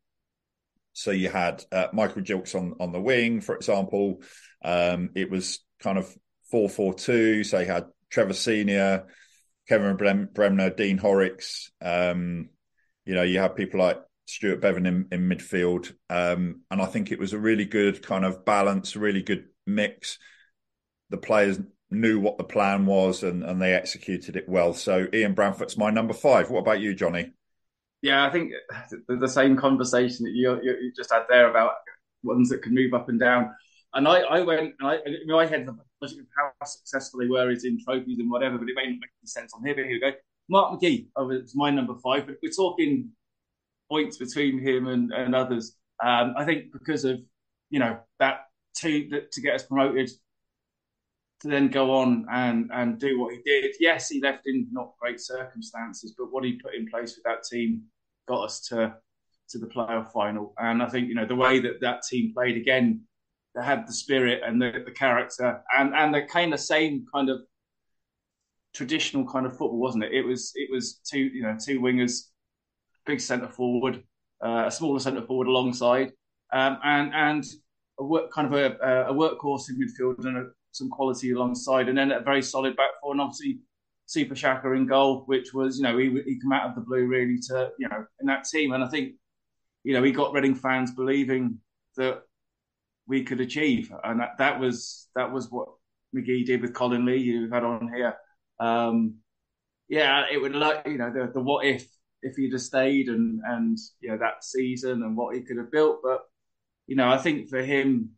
so 0.94 1.12
you 1.12 1.30
had 1.30 1.64
uh, 1.72 1.88
Michael 1.94 2.22
Gilkes 2.22 2.56
on 2.56 2.76
on 2.80 2.92
the 2.92 3.02
wing, 3.02 3.42
for 3.42 3.56
example. 3.56 4.22
Um, 4.64 5.10
it 5.16 5.30
was 5.30 5.60
kind 5.80 5.98
of 5.98 6.14
four 6.50 6.70
four 6.70 6.94
two. 6.94 7.44
So 7.44 7.60
you 7.60 7.66
had 7.66 7.86
Trevor 8.10 8.34
Senior, 8.34 9.06
Kevin 9.68 9.98
Bremner, 10.34 10.70
Dean 10.70 10.98
Horrix. 11.00 11.70
Um, 11.82 12.50
you 13.06 13.14
know, 13.14 13.24
you 13.24 13.40
have 13.40 13.56
people 13.56 13.80
like 13.80 14.00
Stuart 14.26 14.62
Beavon 14.62 14.88
in, 14.88 15.08
in 15.12 15.30
midfield. 15.30 15.92
Um, 16.10 16.62
and 16.72 16.82
I 16.82 16.86
think 16.86 17.12
it 17.12 17.20
was 17.20 17.34
a 17.34 17.40
really 17.40 17.66
good 17.66 18.02
kind 18.02 18.26
of 18.26 18.46
balance, 18.46 18.96
really 18.96 19.22
good 19.22 19.46
mix. 19.68 20.18
The 21.10 21.18
players 21.18 21.60
knew 21.96 22.20
what 22.20 22.38
the 22.38 22.44
plan 22.44 22.86
was 22.86 23.24
and, 23.24 23.44
and 23.44 23.62
they 23.62 23.74
executed 23.74 24.36
it 24.36 24.48
well. 24.48 24.74
So 24.74 25.08
Ian 25.14 25.34
Branfoot's 25.34 25.78
my 25.78 25.90
number 25.90 26.14
five. 26.14 26.50
What 26.50 26.60
about 26.60 26.80
you, 26.80 26.94
Johnny? 26.94 27.32
Yeah, 28.02 28.26
I 28.26 28.30
think 28.30 28.52
the 29.08 29.28
same 29.28 29.58
conversation 29.58 30.26
that 30.26 30.34
you, 30.34 30.60
you 30.62 30.94
just 30.96 31.12
had 31.12 31.24
there 31.28 31.50
about 31.50 31.72
ones 32.24 32.50
that 32.50 32.62
can 32.62 32.76
move 32.76 32.94
up 32.94 33.10
and 33.10 33.20
down. 33.20 33.52
And 33.94 34.08
I, 34.08 34.20
I 34.20 34.42
went, 34.42 34.74
I, 34.82 34.98
in 35.06 35.28
my 35.28 35.46
head, 35.46 35.68
how 35.68 36.66
successful 36.66 37.22
they 37.22 37.28
were 37.28 37.50
is 37.50 37.66
in 37.66 37.84
trophies 37.84 38.20
and 38.20 38.30
whatever, 38.30 38.58
but 38.58 38.70
it 38.70 38.76
may 38.76 38.84
not 38.84 39.00
make 39.00 39.10
any 39.22 39.28
sense 39.28 39.54
on 39.54 39.66
here. 39.66 39.74
But 39.74 39.86
here 39.86 39.94
we 39.94 40.00
go. 40.00 40.12
Mark 40.50 40.80
McGee, 40.80 41.08
oh, 41.16 41.32
it's 41.32 41.56
my 41.56 41.72
number 41.72 41.96
five, 42.04 42.28
but 42.28 42.36
we're 42.44 42.52
talking 42.52 43.10
points 43.90 44.18
between 44.18 44.60
him 44.60 44.88
and, 44.88 45.12
and 45.12 45.34
others. 45.34 45.76
Um, 46.04 46.36
I 46.38 46.46
think 46.46 46.74
because 46.74 47.06
of, 47.06 47.20
you 47.70 47.80
know, 47.80 47.98
that 48.20 48.42
to, 48.82 49.08
that, 49.12 49.32
to 49.32 49.42
get 49.42 49.56
us 49.56 49.64
promoted 49.64 50.12
to 51.46 51.52
then 51.52 51.68
go 51.68 51.92
on 51.92 52.26
and, 52.32 52.72
and 52.74 53.00
do 53.00 53.20
what 53.20 53.32
he 53.32 53.40
did. 53.46 53.76
Yes, 53.80 54.10
he 54.10 54.20
left 54.20 54.48
in 54.48 54.68
not 54.72 54.94
great 55.00 55.20
circumstances, 55.20 56.16
but 56.18 56.32
what 56.32 56.44
he 56.44 56.54
put 56.54 56.74
in 56.74 56.88
place 56.88 57.16
with 57.16 57.24
that 57.24 57.44
team 57.44 57.84
got 58.28 58.46
us 58.46 58.62
to 58.70 58.96
to 59.50 59.60
the 59.60 59.68
playoff 59.68 60.12
final. 60.12 60.56
And 60.58 60.82
I 60.82 60.88
think 60.88 61.08
you 61.08 61.14
know 61.14 61.28
the 61.28 61.36
way 61.36 61.60
that 61.60 61.80
that 61.82 62.02
team 62.10 62.34
played 62.34 62.58
again 62.58 63.02
that 63.54 63.64
had 63.64 63.88
the 63.88 63.94
spirit 63.94 64.42
and 64.44 64.60
the, 64.60 64.84
the 64.86 64.92
character 64.92 65.62
and 65.78 65.94
and 65.94 66.16
the 66.16 66.24
kind 66.24 66.52
of 66.52 66.60
same 66.60 67.06
kind 67.14 67.30
of 67.30 67.42
traditional 68.74 69.24
kind 69.28 69.46
of 69.46 69.52
football, 69.52 69.78
wasn't 69.78 70.04
it? 70.04 70.14
It 70.14 70.26
was 70.26 70.52
it 70.56 70.72
was 70.72 71.00
two 71.08 71.20
you 71.20 71.44
know 71.44 71.56
two 71.64 71.80
wingers, 71.80 72.30
big 73.06 73.22
centre 73.22 73.48
forward, 73.48 74.04
uh, 74.44 74.64
a 74.66 74.72
smaller 74.72 75.00
centre 75.00 75.22
forward 75.22 75.46
alongside, 75.46 76.12
um, 76.52 76.80
and 76.84 77.14
and 77.14 77.46
a 78.00 78.04
work 78.04 78.32
kind 78.32 78.52
of 78.52 78.60
a, 78.60 79.06
a 79.10 79.14
workhorse 79.14 79.70
in 79.70 79.80
midfield 79.80 80.26
and 80.26 80.38
a, 80.38 80.46
some 80.76 80.90
quality 80.90 81.32
alongside, 81.32 81.90
and 81.90 81.98
then 81.98 82.12
a 82.12 82.20
very 82.20 82.42
solid 82.42 82.76
back 82.76 82.92
four, 83.02 83.14
and 83.14 83.22
obviously 83.22 83.60
Super 84.06 84.36
Shaka 84.36 84.72
in 84.74 84.86
goal, 84.86 85.24
which 85.26 85.54
was 85.54 85.78
you 85.78 85.84
know 85.84 85.98
he 85.98 86.10
he 86.26 86.40
come 86.40 86.52
out 86.52 86.70
of 86.70 86.76
the 86.76 86.82
blue 86.82 87.08
really 87.08 87.40
to 87.48 87.72
you 87.80 87.88
know 87.88 88.06
in 88.20 88.28
that 88.28 88.46
team, 88.46 88.74
and 88.74 88.84
I 88.84 88.88
think 88.88 89.14
you 89.84 89.94
know 89.94 90.04
he 90.04 90.12
got 90.12 90.34
Reading 90.34 90.56
fans 90.56 90.92
believing 90.92 91.60
that 91.98 92.22
we 93.08 93.24
could 93.24 93.40
achieve, 93.40 93.92
and 94.04 94.20
that, 94.20 94.38
that 94.38 94.60
was 94.60 95.08
that 95.16 95.32
was 95.32 95.50
what 95.52 95.70
McGee 96.16 96.46
did 96.46 96.62
with 96.62 96.74
Colin 96.74 97.06
Lee, 97.06 97.26
who 97.26 97.42
we've 97.42 97.52
had 97.52 97.64
on 97.64 97.92
here. 97.94 98.16
Um, 98.60 99.16
yeah, 99.88 100.26
it 100.32 100.42
would 100.42 100.56
like 100.56 100.86
you 100.86 100.98
know 100.98 101.12
the, 101.12 101.32
the 101.34 101.42
what 101.42 101.66
if 101.66 101.88
if 102.22 102.36
he'd 102.36 102.54
have 102.54 102.62
stayed 102.62 103.08
and 103.08 103.42
and 103.46 103.78
you 104.02 104.10
know 104.10 104.18
that 104.18 104.44
season 104.44 105.04
and 105.04 105.16
what 105.16 105.36
he 105.36 105.42
could 105.42 105.58
have 105.58 105.72
built, 105.72 106.00
but 106.04 106.22
you 106.88 106.96
know 106.96 107.10
I 107.10 107.18
think 107.18 107.50
for 107.50 107.62
him, 107.62 108.12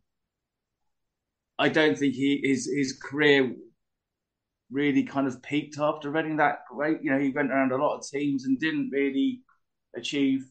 I 1.58 1.68
don't 1.68 1.98
think 1.98 2.14
he 2.14 2.40
his 2.42 2.70
his 2.72 2.92
career 2.92 3.54
really 4.70 5.02
kind 5.02 5.26
of 5.26 5.42
peaked 5.42 5.78
after 5.78 6.10
Reading 6.10 6.36
that 6.36 6.60
great. 6.70 7.02
You 7.02 7.10
know, 7.10 7.18
he 7.18 7.30
went 7.30 7.50
around 7.50 7.72
a 7.72 7.76
lot 7.76 7.96
of 7.96 8.06
teams 8.06 8.44
and 8.44 8.58
didn't 8.58 8.90
really 8.92 9.40
achieve 9.96 10.44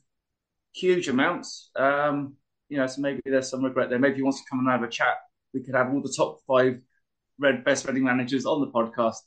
huge 0.73 1.07
amounts. 1.07 1.69
Um, 1.75 2.35
you 2.69 2.77
know, 2.77 2.87
so 2.87 3.01
maybe 3.01 3.21
there's 3.25 3.49
some 3.49 3.63
regret 3.63 3.89
there. 3.89 3.99
Maybe 3.99 4.17
he 4.17 4.21
wants 4.23 4.41
to 4.41 4.49
come 4.49 4.59
and 4.59 4.69
have 4.69 4.83
a 4.83 4.89
chat. 4.89 5.15
We 5.53 5.63
could 5.63 5.75
have 5.75 5.93
all 5.93 6.01
the 6.01 6.13
top 6.15 6.39
five 6.47 6.79
red 7.39 7.63
best 7.63 7.87
Reading 7.87 8.03
managers 8.03 8.45
on 8.45 8.61
the 8.61 8.67
podcast. 8.67 9.17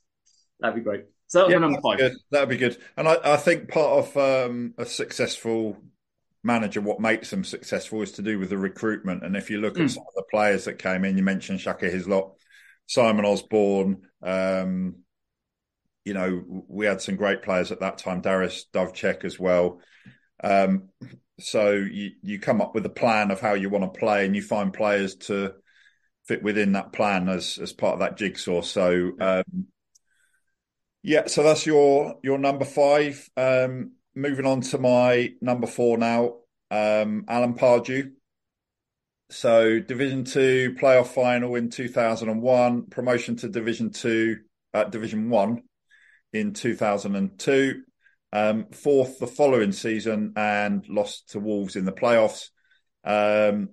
That'd 0.60 0.76
be 0.76 0.82
great. 0.82 1.04
So 1.28 1.42
that 1.42 1.50
yeah, 1.50 1.58
number 1.58 1.80
five. 1.80 1.98
Good. 1.98 2.16
That'd 2.30 2.48
be 2.48 2.56
good. 2.56 2.76
And 2.96 3.08
I, 3.08 3.18
I 3.24 3.36
think 3.36 3.68
part 3.68 4.04
of 4.04 4.16
um, 4.16 4.74
a 4.76 4.84
successful 4.84 5.76
manager, 6.42 6.80
what 6.80 7.00
makes 7.00 7.30
them 7.30 7.44
successful 7.44 8.02
is 8.02 8.12
to 8.12 8.22
do 8.22 8.38
with 8.38 8.50
the 8.50 8.58
recruitment. 8.58 9.24
And 9.24 9.36
if 9.36 9.50
you 9.50 9.58
look 9.60 9.74
mm. 9.74 9.80
at 9.80 9.82
hmm. 9.82 9.88
some 9.88 10.04
of 10.08 10.14
the 10.14 10.24
players 10.30 10.64
that 10.64 10.78
came 10.78 11.04
in, 11.04 11.16
you 11.16 11.22
mentioned 11.22 11.60
Shaka 11.60 11.90
Hislop, 11.90 12.38
Simon 12.86 13.24
Osborne. 13.24 14.02
Um, 14.22 14.96
you 16.04 16.14
know, 16.14 16.64
we 16.68 16.86
had 16.86 17.00
some 17.00 17.16
great 17.16 17.42
players 17.42 17.70
at 17.70 17.80
that 17.80 17.98
time, 17.98 18.22
Dariusz 18.22 18.64
Wdowczyk 18.72 19.24
as 19.24 19.38
well. 19.38 19.80
Um, 20.42 20.88
so 21.38 21.72
you, 21.72 22.12
you 22.22 22.38
come 22.38 22.60
up 22.60 22.74
with 22.74 22.86
a 22.86 22.90
plan 22.90 23.30
of 23.30 23.40
how 23.40 23.54
you 23.54 23.68
want 23.70 23.92
to 23.92 23.98
play, 23.98 24.24
and 24.24 24.34
you 24.34 24.42
find 24.42 24.72
players 24.72 25.16
to 25.16 25.54
fit 26.26 26.42
within 26.42 26.72
that 26.72 26.92
plan 26.92 27.28
as 27.28 27.58
as 27.58 27.72
part 27.72 27.94
of 27.94 28.00
that 28.00 28.16
jigsaw. 28.16 28.62
So 28.62 29.12
um, 29.20 29.66
yeah, 31.02 31.26
so 31.26 31.42
that's 31.42 31.66
your 31.66 32.16
your 32.22 32.38
number 32.38 32.64
five. 32.64 33.28
Um, 33.36 33.92
moving 34.14 34.46
on 34.46 34.60
to 34.62 34.78
my 34.78 35.32
number 35.40 35.66
four 35.66 35.98
now, 35.98 36.36
um, 36.70 37.24
Alan 37.28 37.54
Pardew. 37.54 38.12
So 39.30 39.78
Division 39.78 40.24
Two 40.24 40.74
playoff 40.80 41.08
final 41.08 41.54
in 41.54 41.70
two 41.70 41.88
thousand 41.88 42.28
and 42.28 42.42
one, 42.42 42.86
promotion 42.86 43.36
to 43.36 43.48
Division 43.48 43.90
Two, 43.90 44.38
uh, 44.74 44.84
Division 44.84 45.30
One 45.30 45.62
in 46.32 46.52
two 46.52 46.74
thousand 46.74 47.16
and 47.16 47.38
two 47.38 47.82
um, 48.32 48.66
fourth 48.72 49.18
the 49.18 49.26
following 49.26 49.72
season 49.72 50.32
and 50.36 50.88
lost 50.88 51.30
to 51.30 51.40
Wolves 51.40 51.76
in 51.76 51.84
the 51.84 51.92
playoffs. 51.92 52.48
Um, 53.04 53.70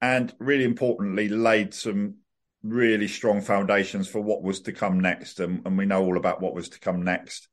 and 0.00 0.34
really 0.38 0.64
importantly, 0.64 1.28
laid 1.28 1.72
some 1.72 2.16
really 2.62 3.08
strong 3.08 3.40
foundations 3.40 4.08
for 4.08 4.20
what 4.20 4.42
was 4.42 4.62
to 4.62 4.72
come 4.72 5.00
next. 5.00 5.40
And, 5.40 5.62
and 5.64 5.78
we 5.78 5.86
know 5.86 6.04
all 6.04 6.16
about 6.16 6.40
what 6.40 6.54
was 6.54 6.68
to 6.70 6.80
come 6.80 7.02
next. 7.02 7.48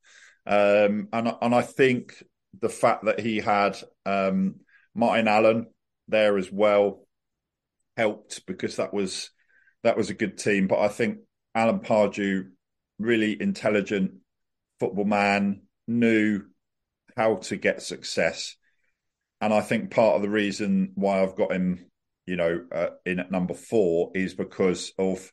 Um, 0.46 1.08
and, 1.12 1.34
and 1.40 1.54
I 1.54 1.62
think 1.62 2.22
the 2.60 2.68
fact 2.68 3.04
that 3.06 3.20
he 3.20 3.38
had 3.38 3.76
um, 4.06 4.56
Martin 4.94 5.28
Allen 5.28 5.66
there 6.08 6.36
as 6.38 6.50
well 6.52 7.06
helped 7.96 8.46
because 8.46 8.76
that 8.76 8.92
was 8.92 9.30
that 9.82 9.96
was 9.96 10.10
a 10.10 10.14
good 10.14 10.38
team. 10.38 10.66
But 10.66 10.80
I 10.80 10.88
think 10.88 11.18
Alan 11.54 11.80
Pardew, 11.80 12.50
really 12.98 13.40
intelligent 13.40 14.12
football 14.80 15.04
man, 15.04 15.62
knew 15.86 16.42
how 17.16 17.36
to 17.36 17.56
get 17.56 17.82
success. 17.82 18.56
And 19.40 19.52
I 19.52 19.60
think 19.60 19.90
part 19.90 20.16
of 20.16 20.22
the 20.22 20.30
reason 20.30 20.92
why 20.94 21.22
I've 21.22 21.36
got 21.36 21.52
him, 21.52 21.86
you 22.26 22.36
know, 22.36 22.64
uh, 22.72 22.88
in 23.04 23.20
at 23.20 23.30
number 23.30 23.54
four 23.54 24.10
is 24.14 24.34
because 24.34 24.92
of 24.98 25.30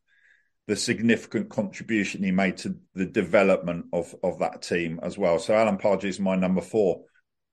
the 0.68 0.76
significant 0.76 1.50
contribution 1.50 2.24
he 2.24 2.32
made 2.32 2.58
to 2.58 2.76
the 2.94 3.06
development 3.06 3.86
of 3.94 4.16
of 4.24 4.40
that 4.40 4.62
team 4.62 5.00
as 5.04 5.18
well. 5.18 5.40
So 5.40 5.54
Alan 5.54 5.78
Pardew 5.78 6.06
is 6.06 6.20
my 6.20 6.36
number 6.36 6.62
four. 6.62 7.04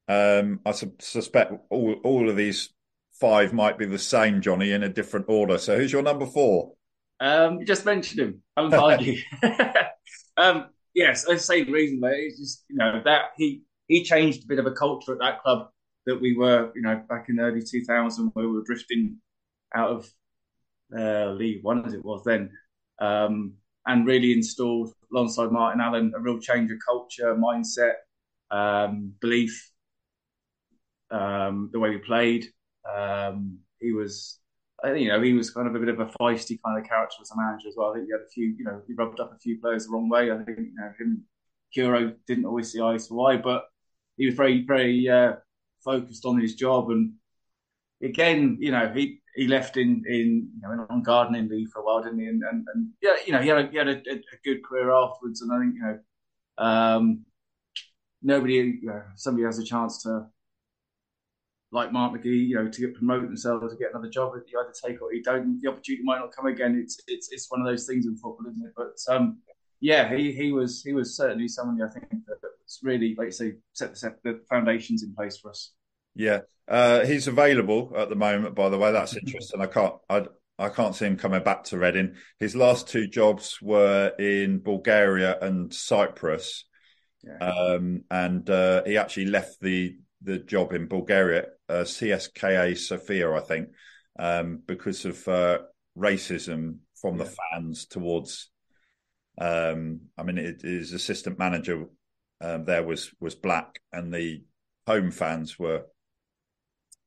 Um, 0.08 0.60
I 0.64 0.72
su- 0.72 0.94
suspect 1.00 1.52
all 1.70 1.94
all 2.04 2.28
of 2.28 2.36
these 2.36 2.70
five 3.20 3.52
might 3.52 3.78
be 3.78 3.86
the 3.86 3.98
same, 3.98 4.40
Johnny, 4.40 4.72
in 4.72 4.82
a 4.82 4.88
different 4.88 5.26
order. 5.28 5.58
So 5.58 5.76
who's 5.76 5.92
your 5.92 6.02
number 6.02 6.26
four? 6.26 6.72
Um, 7.20 7.58
you 7.58 7.66
just 7.66 7.84
mentioned 7.84 8.20
him, 8.20 8.42
Alan 8.56 8.70
Pardew. 8.70 9.18
um, 10.36 10.66
yes, 10.94 11.24
the 11.24 11.38
same 11.38 11.72
reason, 11.72 12.00
but 12.00 12.12
it's 12.12 12.38
just 12.38 12.64
you 12.68 12.76
know 12.76 13.02
that 13.04 13.30
he 13.36 13.62
he 13.88 14.04
changed 14.04 14.44
a 14.44 14.46
bit 14.46 14.58
of 14.58 14.66
a 14.66 14.72
culture 14.72 15.12
at 15.12 15.18
that 15.18 15.42
club 15.42 15.70
that 16.08 16.20
we 16.20 16.36
were, 16.36 16.72
you 16.74 16.82
know, 16.82 17.02
back 17.08 17.26
in 17.28 17.36
the 17.36 17.42
early 17.42 17.60
2000s 17.60 18.30
where 18.32 18.48
we 18.48 18.54
were 18.54 18.64
drifting 18.64 19.18
out 19.74 19.90
of 19.90 20.10
uh, 20.96 21.32
League 21.32 21.62
One 21.62 21.84
as 21.84 21.92
it 21.92 22.04
was 22.04 22.22
then, 22.24 22.50
um, 23.00 23.54
and 23.86 24.06
really 24.06 24.32
installed 24.32 24.92
alongside 25.12 25.50
Martin 25.50 25.80
Allen 25.80 26.12
a 26.16 26.20
real 26.20 26.38
change 26.38 26.70
of 26.70 26.78
culture, 26.86 27.34
mindset, 27.34 27.94
um, 28.50 29.12
belief, 29.20 29.70
um, 31.10 31.70
the 31.72 31.78
way 31.78 31.90
we 31.90 31.98
played. 31.98 32.46
Um, 32.90 33.58
he 33.80 33.92
was, 33.92 34.40
you 34.84 35.08
know, 35.08 35.20
he 35.22 35.32
was 35.32 35.50
kind 35.50 35.68
of 35.68 35.74
a 35.74 35.78
bit 35.78 35.88
of 35.88 36.00
a 36.00 36.06
feisty 36.20 36.58
kind 36.64 36.78
of 36.78 36.88
character 36.88 37.16
as 37.20 37.30
a 37.30 37.36
manager 37.36 37.68
as 37.68 37.74
well. 37.76 37.90
I 37.90 37.94
think 37.94 38.06
he 38.06 38.12
had 38.12 38.22
a 38.22 38.28
few, 38.28 38.54
you 38.58 38.64
know, 38.64 38.82
he 38.86 38.94
rubbed 38.94 39.20
up 39.20 39.32
a 39.34 39.38
few 39.38 39.60
players 39.60 39.86
the 39.86 39.92
wrong 39.92 40.08
way. 40.08 40.30
I 40.30 40.36
think 40.36 40.58
you 40.58 40.74
know 40.74 40.92
him, 40.98 41.24
Curo 41.76 42.14
didn't 42.26 42.46
always 42.46 42.72
see 42.72 42.80
eye 42.80 42.96
to 42.96 43.22
eye, 43.22 43.36
but 43.36 43.64
he 44.16 44.26
was 44.26 44.34
very, 44.34 44.64
very 44.66 45.08
uh, 45.08 45.34
focused 45.84 46.24
on 46.24 46.40
his 46.40 46.54
job. 46.54 46.90
And 46.90 47.14
again, 48.02 48.58
you 48.60 48.70
know, 48.70 48.92
he 48.94 49.20
he 49.38 49.46
left 49.46 49.76
in 49.76 50.02
in 50.08 50.50
you 50.52 50.60
know 50.60 50.84
on 50.90 51.02
gardening 51.02 51.48
leave 51.48 51.70
for 51.70 51.80
a 51.80 51.84
while, 51.84 52.02
didn't 52.02 52.18
he? 52.18 52.26
And 52.26 52.42
and, 52.42 52.66
and 52.74 52.88
yeah, 53.00 53.14
you 53.24 53.32
know, 53.32 53.40
he 53.40 53.48
had 53.48 53.58
a, 53.58 53.70
he 53.70 53.76
had 53.76 53.88
a, 53.88 53.98
a, 53.98 54.38
good 54.44 54.64
career 54.64 54.90
afterwards. 54.90 55.40
And 55.40 55.52
I 55.52 55.60
think 55.60 55.74
you 55.76 55.82
know, 55.82 55.98
um, 56.58 57.24
nobody, 58.20 58.54
you 58.54 58.88
know, 58.88 59.02
somebody 59.14 59.44
has 59.44 59.58
a 59.58 59.64
chance 59.64 60.02
to. 60.02 60.26
Like 61.70 61.92
Mark 61.92 62.14
McGee, 62.14 62.48
you 62.48 62.54
know, 62.54 62.66
to 62.66 62.80
get 62.80 62.94
promoted 62.94 63.28
themselves, 63.28 63.70
to 63.70 63.78
get 63.78 63.90
another 63.90 64.08
job, 64.08 64.32
you 64.46 64.58
either 64.58 64.72
take 64.72 65.02
or 65.02 65.12
you 65.12 65.22
don't. 65.22 65.60
The 65.60 65.68
opportunity 65.68 66.02
might 66.02 66.18
not 66.18 66.34
come 66.34 66.46
again. 66.46 66.80
It's 66.82 66.98
it's 67.06 67.28
it's 67.30 67.50
one 67.50 67.60
of 67.60 67.66
those 67.66 67.86
things 67.86 68.06
in 68.06 68.16
football, 68.16 68.46
isn't 68.48 68.64
it? 68.64 68.72
But 68.74 68.96
um, 69.14 69.42
yeah, 69.78 70.16
he 70.16 70.32
he 70.32 70.50
was 70.50 70.82
he 70.82 70.94
was 70.94 71.14
certainly 71.14 71.46
somebody 71.46 71.82
I 71.82 71.92
think 71.92 72.08
that 72.08 72.38
was 72.42 72.80
really, 72.82 73.14
like 73.18 73.26
you 73.26 73.32
say, 73.32 73.52
set 73.74 73.90
the, 73.90 73.96
set 73.96 74.22
the 74.22 74.40
foundations 74.48 75.02
in 75.02 75.14
place 75.14 75.36
for 75.36 75.50
us. 75.50 75.74
Yeah, 76.18 76.40
uh, 76.66 77.06
he's 77.06 77.28
available 77.28 77.92
at 77.96 78.08
the 78.08 78.16
moment. 78.16 78.56
By 78.56 78.68
the 78.68 78.76
way, 78.76 78.90
that's 78.90 79.16
interesting. 79.16 79.60
I 79.60 79.66
can't 79.66 79.94
I 80.10 80.24
I 80.58 80.68
can't 80.68 80.94
see 80.94 81.06
him 81.06 81.16
coming 81.16 81.44
back 81.44 81.62
to 81.64 81.78
Reading. 81.78 82.16
His 82.40 82.56
last 82.56 82.88
two 82.88 83.06
jobs 83.06 83.62
were 83.62 84.08
in 84.18 84.58
Bulgaria 84.58 85.38
and 85.40 85.72
Cyprus, 85.72 86.64
yeah. 87.22 87.38
um, 87.38 88.02
and 88.10 88.50
uh, 88.50 88.82
he 88.84 88.96
actually 88.98 89.26
left 89.26 89.60
the 89.60 89.96
the 90.20 90.38
job 90.38 90.72
in 90.72 90.88
Bulgaria, 90.88 91.46
uh, 91.68 91.84
CSKA 91.84 92.76
Sofia, 92.76 93.32
I 93.32 93.40
think, 93.40 93.68
um, 94.18 94.60
because 94.66 95.04
of 95.04 95.28
uh, 95.28 95.58
racism 95.96 96.78
from 97.00 97.16
yeah. 97.16 97.24
the 97.24 97.30
fans 97.30 97.86
towards 97.86 98.50
um, 99.40 100.00
I 100.18 100.24
mean, 100.24 100.38
it, 100.38 100.62
his 100.62 100.92
assistant 100.92 101.38
manager 101.38 101.84
um, 102.40 102.64
there 102.64 102.82
was 102.82 103.12
was 103.20 103.36
black, 103.36 103.80
and 103.92 104.12
the 104.12 104.42
home 104.86 105.10
fans 105.10 105.58
were 105.58 105.84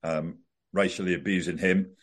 um, 0.03 0.39
racially 0.74 1.13
abusing 1.13 1.58
him. 1.58 1.96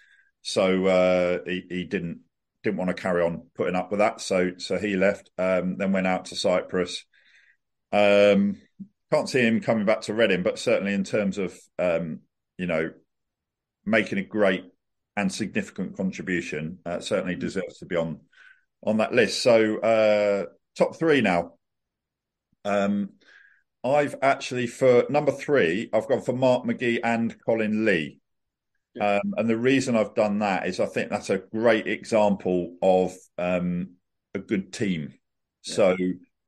So 0.42 0.86
uh, 0.86 1.38
he, 1.46 1.64
he, 1.68 1.84
didn't 1.84 2.20
didn't 2.62 2.78
want 2.78 2.88
to 2.88 2.94
carry 2.94 3.22
on 3.22 3.46
putting 3.54 3.76
up 3.76 3.90
with 3.90 3.98
that. 3.98 4.20
So 4.20 4.52
so 4.58 4.78
he 4.78 4.96
left. 4.96 5.30
Um, 5.38 5.76
then 5.76 5.92
went 5.92 6.06
out 6.06 6.26
to 6.26 6.36
Cyprus. 6.36 7.04
Um, 7.92 8.56
can't 9.10 9.28
see 9.28 9.40
him 9.40 9.60
coming 9.60 9.86
back 9.86 10.02
to 10.02 10.14
Reading, 10.14 10.42
but 10.42 10.58
certainly 10.58 10.92
in 10.92 11.04
terms 11.04 11.38
of 11.38 11.58
um, 11.78 12.20
you 12.56 12.66
know 12.66 12.90
making 13.84 14.18
a 14.18 14.22
great 14.22 14.64
and 15.16 15.32
significant 15.32 15.96
contribution, 15.96 16.78
uh, 16.86 17.00
certainly 17.00 17.34
deserves 17.34 17.78
to 17.78 17.86
be 17.86 17.96
on 17.96 18.20
on 18.84 18.98
that 18.98 19.12
list. 19.12 19.42
So 19.42 19.78
uh, 19.78 20.44
top 20.76 20.98
three 20.98 21.20
now. 21.20 21.54
Um, 22.64 23.10
I've 23.94 24.16
actually 24.22 24.66
for 24.66 25.04
number 25.08 25.32
three, 25.32 25.90
I've 25.92 26.08
gone 26.08 26.22
for 26.22 26.32
Mark 26.32 26.64
McGee 26.64 27.00
and 27.02 27.34
Colin 27.44 27.84
Lee. 27.84 28.20
Um, 29.00 29.34
and 29.36 29.48
the 29.48 29.56
reason 29.56 29.96
I've 29.96 30.14
done 30.14 30.40
that 30.40 30.66
is 30.66 30.80
I 30.80 30.86
think 30.86 31.10
that's 31.10 31.30
a 31.30 31.38
great 31.38 31.86
example 31.86 32.76
of 32.82 33.14
um, 33.36 33.90
a 34.34 34.38
good 34.38 34.72
team. 34.72 35.14
Yeah. 35.64 35.74
So 35.74 35.96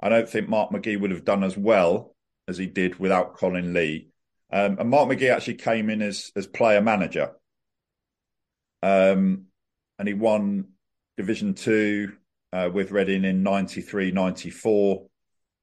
I 0.03 0.09
don't 0.09 0.29
think 0.29 0.49
Mark 0.49 0.71
McGee 0.71 1.01
would 1.01 1.13
have 1.13 1.25
done 1.25 1.45
as 1.45 1.57
well 1.57 2.17
as 2.49 2.59
he 2.59 2.67
did 2.67 2.99
without 2.99 3.37
Colin 3.37 3.73
Lee. 3.73 4.09
Um, 4.53 4.79
and 4.81 4.91
Mark 4.91 5.09
McGee 5.09 5.33
actually 5.33 5.55
came 5.55 5.91
in 5.91 6.03
as 6.03 6.33
as 6.35 6.49
player 6.49 6.81
manager, 6.81 7.31
um, 8.83 9.45
and 9.99 10.09
he 10.09 10.15
won 10.15 10.71
Division 11.17 11.55
Two 11.55 12.15
uh, 12.53 12.69
with 12.73 12.91
Reading 12.91 13.25
in 13.25 13.45
93, 13.45 14.11
94. 14.11 15.07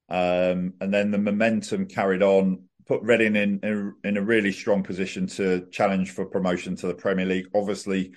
Um, 0.08 0.74
and 0.80 0.92
then 0.92 1.10
the 1.10 1.18
momentum 1.18 1.86
carried 1.86 2.22
on, 2.22 2.64
put 2.86 3.02
Reading 3.02 3.36
in, 3.36 3.60
in, 3.62 3.94
in 4.02 4.16
a 4.16 4.22
really 4.22 4.52
strong 4.52 4.82
position 4.82 5.26
to 5.26 5.66
challenge 5.70 6.10
for 6.10 6.24
promotion 6.24 6.76
to 6.76 6.86
the 6.86 6.94
Premier 6.94 7.26
League. 7.26 7.48
Obviously, 7.54 8.12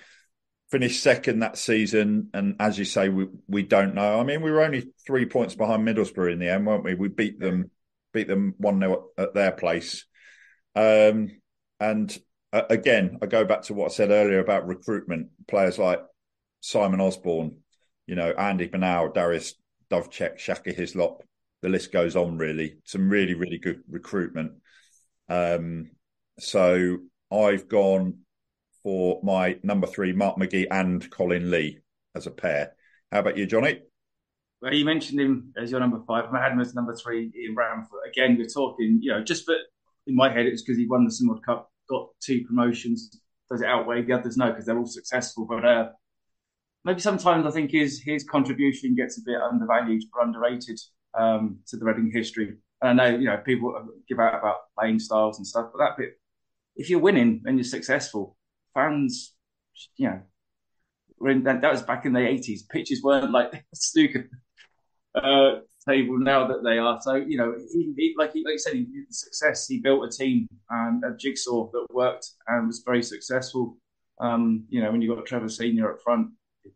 finished 0.70 1.02
second 1.02 1.40
that 1.40 1.58
season, 1.58 2.30
and 2.32 2.56
as 2.58 2.78
you 2.78 2.86
say, 2.86 3.10
we 3.10 3.26
we 3.46 3.62
don't 3.62 3.94
know. 3.94 4.18
I 4.18 4.24
mean, 4.24 4.40
we 4.40 4.50
were 4.50 4.62
only 4.62 4.92
three 5.06 5.26
points 5.26 5.54
behind 5.54 5.86
Middlesbrough 5.86 6.32
in 6.32 6.38
the 6.38 6.48
end, 6.48 6.66
weren't 6.66 6.84
we? 6.84 6.94
We 6.94 7.08
beat 7.08 7.38
them, 7.38 7.70
beat 8.14 8.26
them 8.26 8.54
one 8.56 8.80
0 8.80 9.08
at 9.18 9.34
their 9.34 9.52
place. 9.52 10.06
Um, 10.74 11.28
and 11.78 12.18
uh, 12.52 12.62
again, 12.70 13.18
I 13.20 13.26
go 13.26 13.44
back 13.44 13.62
to 13.64 13.74
what 13.74 13.90
I 13.90 13.94
said 13.94 14.10
earlier 14.10 14.38
about 14.40 14.66
recruitment. 14.66 15.28
Players 15.46 15.78
like 15.78 16.00
Simon 16.60 17.02
Osborne, 17.02 17.58
you 18.06 18.14
know, 18.14 18.30
Andy 18.30 18.68
Bernal, 18.68 19.10
Dariusz 19.10 19.54
Wdowczyk, 19.90 20.38
Shaka 20.38 20.72
Hislop, 20.72 21.22
the 21.62 21.68
list 21.68 21.92
goes 21.92 22.16
on 22.16 22.36
really. 22.36 22.76
Some 22.84 23.08
really, 23.08 23.34
really 23.34 23.58
good 23.58 23.82
recruitment. 23.88 24.52
Um, 25.28 25.90
so 26.38 26.98
I've 27.32 27.68
gone 27.68 28.18
for 28.82 29.20
my 29.22 29.58
number 29.62 29.86
three, 29.86 30.12
Mark 30.12 30.36
McGee 30.36 30.66
and 30.70 31.08
Colin 31.10 31.50
Lee 31.50 31.78
as 32.14 32.26
a 32.26 32.30
pair. 32.30 32.74
How 33.10 33.20
about 33.20 33.36
you, 33.36 33.46
Johnny? 33.46 33.80
Well, 34.60 34.74
you 34.74 34.84
mentioned 34.84 35.20
him 35.20 35.52
as 35.56 35.70
your 35.70 35.80
number 35.80 36.00
five. 36.06 36.24
I 36.32 36.42
had 36.42 36.52
him 36.52 36.60
as 36.60 36.74
number 36.74 36.94
three, 36.94 37.32
Ian 37.36 37.54
Branfoot. 37.54 38.08
Again, 38.08 38.36
we're 38.36 38.46
talking, 38.46 38.98
you 39.00 39.10
know, 39.12 39.22
just 39.22 39.46
but 39.46 39.56
in 40.06 40.14
my 40.14 40.32
head, 40.32 40.46
it's 40.46 40.62
because 40.62 40.78
he 40.78 40.86
won 40.86 41.04
the 41.04 41.10
Simod 41.10 41.42
Cup, 41.42 41.70
got 41.88 42.08
two 42.20 42.44
promotions. 42.44 43.20
Does 43.50 43.60
it 43.60 43.66
outweigh 43.66 44.02
the 44.02 44.12
others? 44.12 44.36
No, 44.36 44.50
because 44.50 44.66
they're 44.66 44.78
all 44.78 44.86
successful. 44.86 45.46
But 45.46 45.64
uh, 45.64 45.88
maybe 46.84 47.00
sometimes 47.00 47.46
I 47.46 47.50
think 47.50 47.70
his 47.70 48.00
his 48.00 48.24
contribution 48.24 48.94
gets 48.94 49.18
a 49.18 49.22
bit 49.24 49.40
undervalued 49.40 50.04
or 50.14 50.24
underrated 50.24 50.80
um, 51.18 51.58
to 51.68 51.76
the 51.76 51.84
Reading 51.84 52.10
history. 52.12 52.56
And 52.80 53.00
I 53.00 53.10
know 53.10 53.18
you 53.18 53.26
know 53.26 53.36
people 53.38 53.74
give 54.08 54.18
out 54.18 54.38
about 54.38 54.56
playing 54.78 54.98
styles 54.98 55.38
and 55.38 55.46
stuff, 55.46 55.70
but 55.72 55.78
that 55.78 55.96
bit, 55.96 56.18
if 56.76 56.90
you're 56.90 56.98
winning 56.98 57.42
and 57.44 57.56
you're 57.56 57.64
successful, 57.64 58.36
fans, 58.74 59.34
you 59.96 60.08
know, 60.08 60.20
in, 61.30 61.44
that, 61.44 61.62
was 61.62 61.82
back 61.82 62.06
in 62.06 62.12
the 62.12 62.26
eighties. 62.26 62.64
Pitches 62.64 63.02
weren't 63.02 63.30
like 63.30 63.64
snooker 63.74 64.28
uh, 65.14 65.60
table 65.88 66.18
now 66.18 66.46
that 66.46 66.62
they 66.64 66.78
are. 66.78 66.98
So 67.00 67.14
you 67.14 67.36
know, 67.36 67.54
he, 67.72 67.92
he, 67.96 68.14
like 68.16 68.32
he, 68.32 68.44
like 68.44 68.52
you 68.52 68.58
said, 68.58 68.74
he, 68.74 68.86
success. 69.10 69.66
He 69.68 69.78
built 69.78 70.04
a 70.04 70.10
team 70.10 70.48
and 70.70 71.04
a 71.04 71.16
jigsaw 71.16 71.70
that 71.72 71.86
worked 71.90 72.28
and 72.48 72.66
was 72.66 72.82
very 72.84 73.02
successful. 73.02 73.76
Um, 74.20 74.64
you 74.68 74.82
know, 74.82 74.90
when 74.90 75.02
you 75.02 75.14
got 75.14 75.26
Trevor 75.26 75.48
Senior 75.48 75.92
up 75.92 76.02
front, 76.02 76.28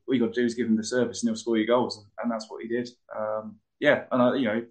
all 0.07 0.15
you 0.15 0.21
got 0.21 0.35
to 0.35 0.41
do 0.41 0.45
is 0.45 0.55
give 0.55 0.67
him 0.67 0.77
the 0.77 0.85
service 0.85 1.23
and 1.23 1.31
he'll 1.31 1.37
score 1.37 1.57
your 1.57 1.67
goals, 1.67 2.05
and 2.23 2.31
that's 2.31 2.51
what 2.51 2.63
he 2.63 2.69
did. 2.69 2.89
Um, 3.17 3.57
yeah, 3.81 4.05
and 4.11 4.23
I, 4.23 4.35
you 4.37 4.45
know, 4.45 4.63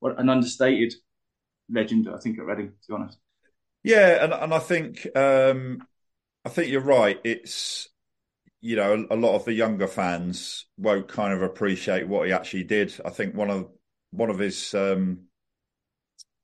what 0.00 0.18
an 0.18 0.28
understated 0.28 0.94
legend, 1.70 2.08
I 2.12 2.18
think, 2.18 2.38
at 2.38 2.44
Reading, 2.44 2.68
to 2.68 2.88
be 2.88 2.94
honest. 2.94 3.18
Yeah, 3.82 4.24
and 4.24 4.32
and 4.32 4.54
I 4.54 4.58
think 4.58 5.06
um, 5.14 5.86
I 6.44 6.48
think 6.48 6.70
you're 6.70 6.80
right. 6.80 7.20
It's 7.24 7.88
you 8.60 8.76
know 8.76 9.06
a, 9.10 9.14
a 9.14 9.16
lot 9.16 9.34
of 9.34 9.44
the 9.44 9.52
younger 9.52 9.86
fans 9.86 10.66
won't 10.78 11.08
kind 11.08 11.34
of 11.34 11.42
appreciate 11.42 12.08
what 12.08 12.26
he 12.26 12.32
actually 12.32 12.64
did. 12.64 12.94
I 13.04 13.10
think 13.10 13.34
one 13.34 13.50
of 13.50 13.68
one 14.10 14.30
of 14.30 14.38
his 14.38 14.74
um, 14.74 15.26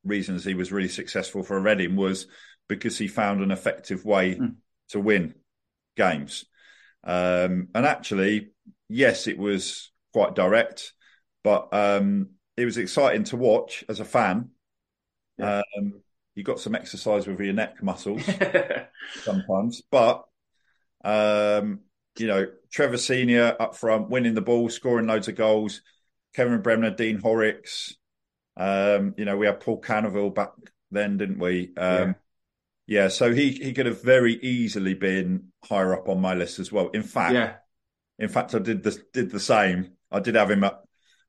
reasons 0.05 0.45
he 0.45 0.55
was 0.55 0.73
really 0.73 0.89
successful 0.89 1.43
for 1.43 1.61
Reading 1.61 1.97
was 1.97 2.27
because 2.69 2.99
he 2.99 3.09
found 3.09 3.43
an 3.43 3.51
effective 3.51 4.05
way 4.05 4.35
mm. 4.37 4.55
to 4.91 5.01
win 5.01 5.35
games. 5.97 6.45
Um, 7.05 7.69
and 7.75 7.87
actually, 7.87 8.51
yes, 8.89 9.27
it 9.27 9.39
was 9.39 9.91
quite 10.13 10.35
direct, 10.35 10.93
but 11.43 11.69
um, 11.73 12.31
it 12.57 12.65
was 12.65 12.79
exciting 12.79 13.25
to 13.25 13.37
watch 13.37 13.85
as 13.89 14.01
a 14.01 14.05
fan. 14.05 14.51
Yeah. 15.39 15.63
Um, 15.79 16.01
you 16.35 16.45
got 16.45 16.61
some 16.61 16.75
exercise 16.75 17.27
with 17.27 17.41
your 17.41 17.53
neck 17.53 17.83
muscles 17.83 18.23
sometimes, 19.23 19.83
but 19.91 20.25
um, 21.05 21.81
you 22.19 22.27
know, 22.27 22.47
Trevor 22.71 22.99
Senior 22.99 23.57
up 23.59 23.77
front, 23.77 24.11
winning 24.11 24.35
the 24.35 24.41
ball, 24.41 24.69
scoring 24.69 25.07
loads 25.07 25.29
of 25.29 25.37
goals. 25.37 25.83
Kevin 26.35 26.63
Bremner, 26.63 26.91
Dean 26.91 27.21
Horrix. 27.21 27.95
Um, 28.57 29.15
you 29.17 29.25
know, 29.25 29.37
we 29.37 29.47
had 29.47 29.61
Paul 29.61 29.81
Canoville 29.81 30.35
back 30.35 30.51
then, 30.91 31.17
didn't 31.17 31.39
we? 31.39 31.73
Um, 31.77 32.15
yeah. 32.87 33.03
yeah. 33.03 33.09
so 33.09 33.33
he 33.33 33.53
he 33.53 33.73
could 33.73 33.87
have 33.87 34.03
very 34.03 34.35
easily 34.35 34.95
been 34.95 35.49
higher 35.65 35.95
up 35.95 36.09
on 36.09 36.21
my 36.21 36.35
list 36.35 36.59
as 36.59 36.71
well. 36.71 36.91
In 36.91 37.03
fact, 37.03 37.35
yeah. 37.35 37.55
in 38.19 38.29
fact, 38.29 38.55
I 38.55 38.59
did 38.59 38.83
the 38.83 39.03
did 39.13 39.31
the 39.31 39.41
same. 39.41 39.93
I 40.11 40.21
did 40.21 40.35
have 40.35 40.51
him 40.51 40.65
at, 40.65 40.81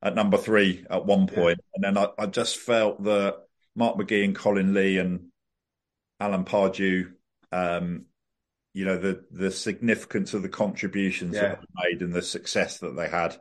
at 0.02 0.14
number 0.14 0.36
three 0.36 0.84
at 0.90 1.06
one 1.06 1.26
point, 1.26 1.58
yeah. 1.60 1.74
and 1.74 1.84
then 1.84 1.98
I, 1.98 2.08
I 2.18 2.26
just 2.26 2.56
felt 2.58 3.02
that 3.04 3.36
Mark 3.74 3.96
McGee 3.96 4.24
and 4.24 4.34
Colin 4.34 4.74
Lee 4.74 4.98
and 4.98 5.28
Alan 6.20 6.44
Pardew, 6.44 7.12
um, 7.50 8.06
you 8.74 8.84
know, 8.84 8.98
the 8.98 9.24
the 9.30 9.50
significance 9.50 10.34
of 10.34 10.42
the 10.42 10.48
contributions 10.48 11.34
yeah. 11.34 11.42
that 11.42 11.60
they 11.60 11.90
made 11.90 12.02
and 12.02 12.12
the 12.12 12.22
success 12.22 12.78
that 12.78 12.96
they 12.96 13.08
had. 13.08 13.36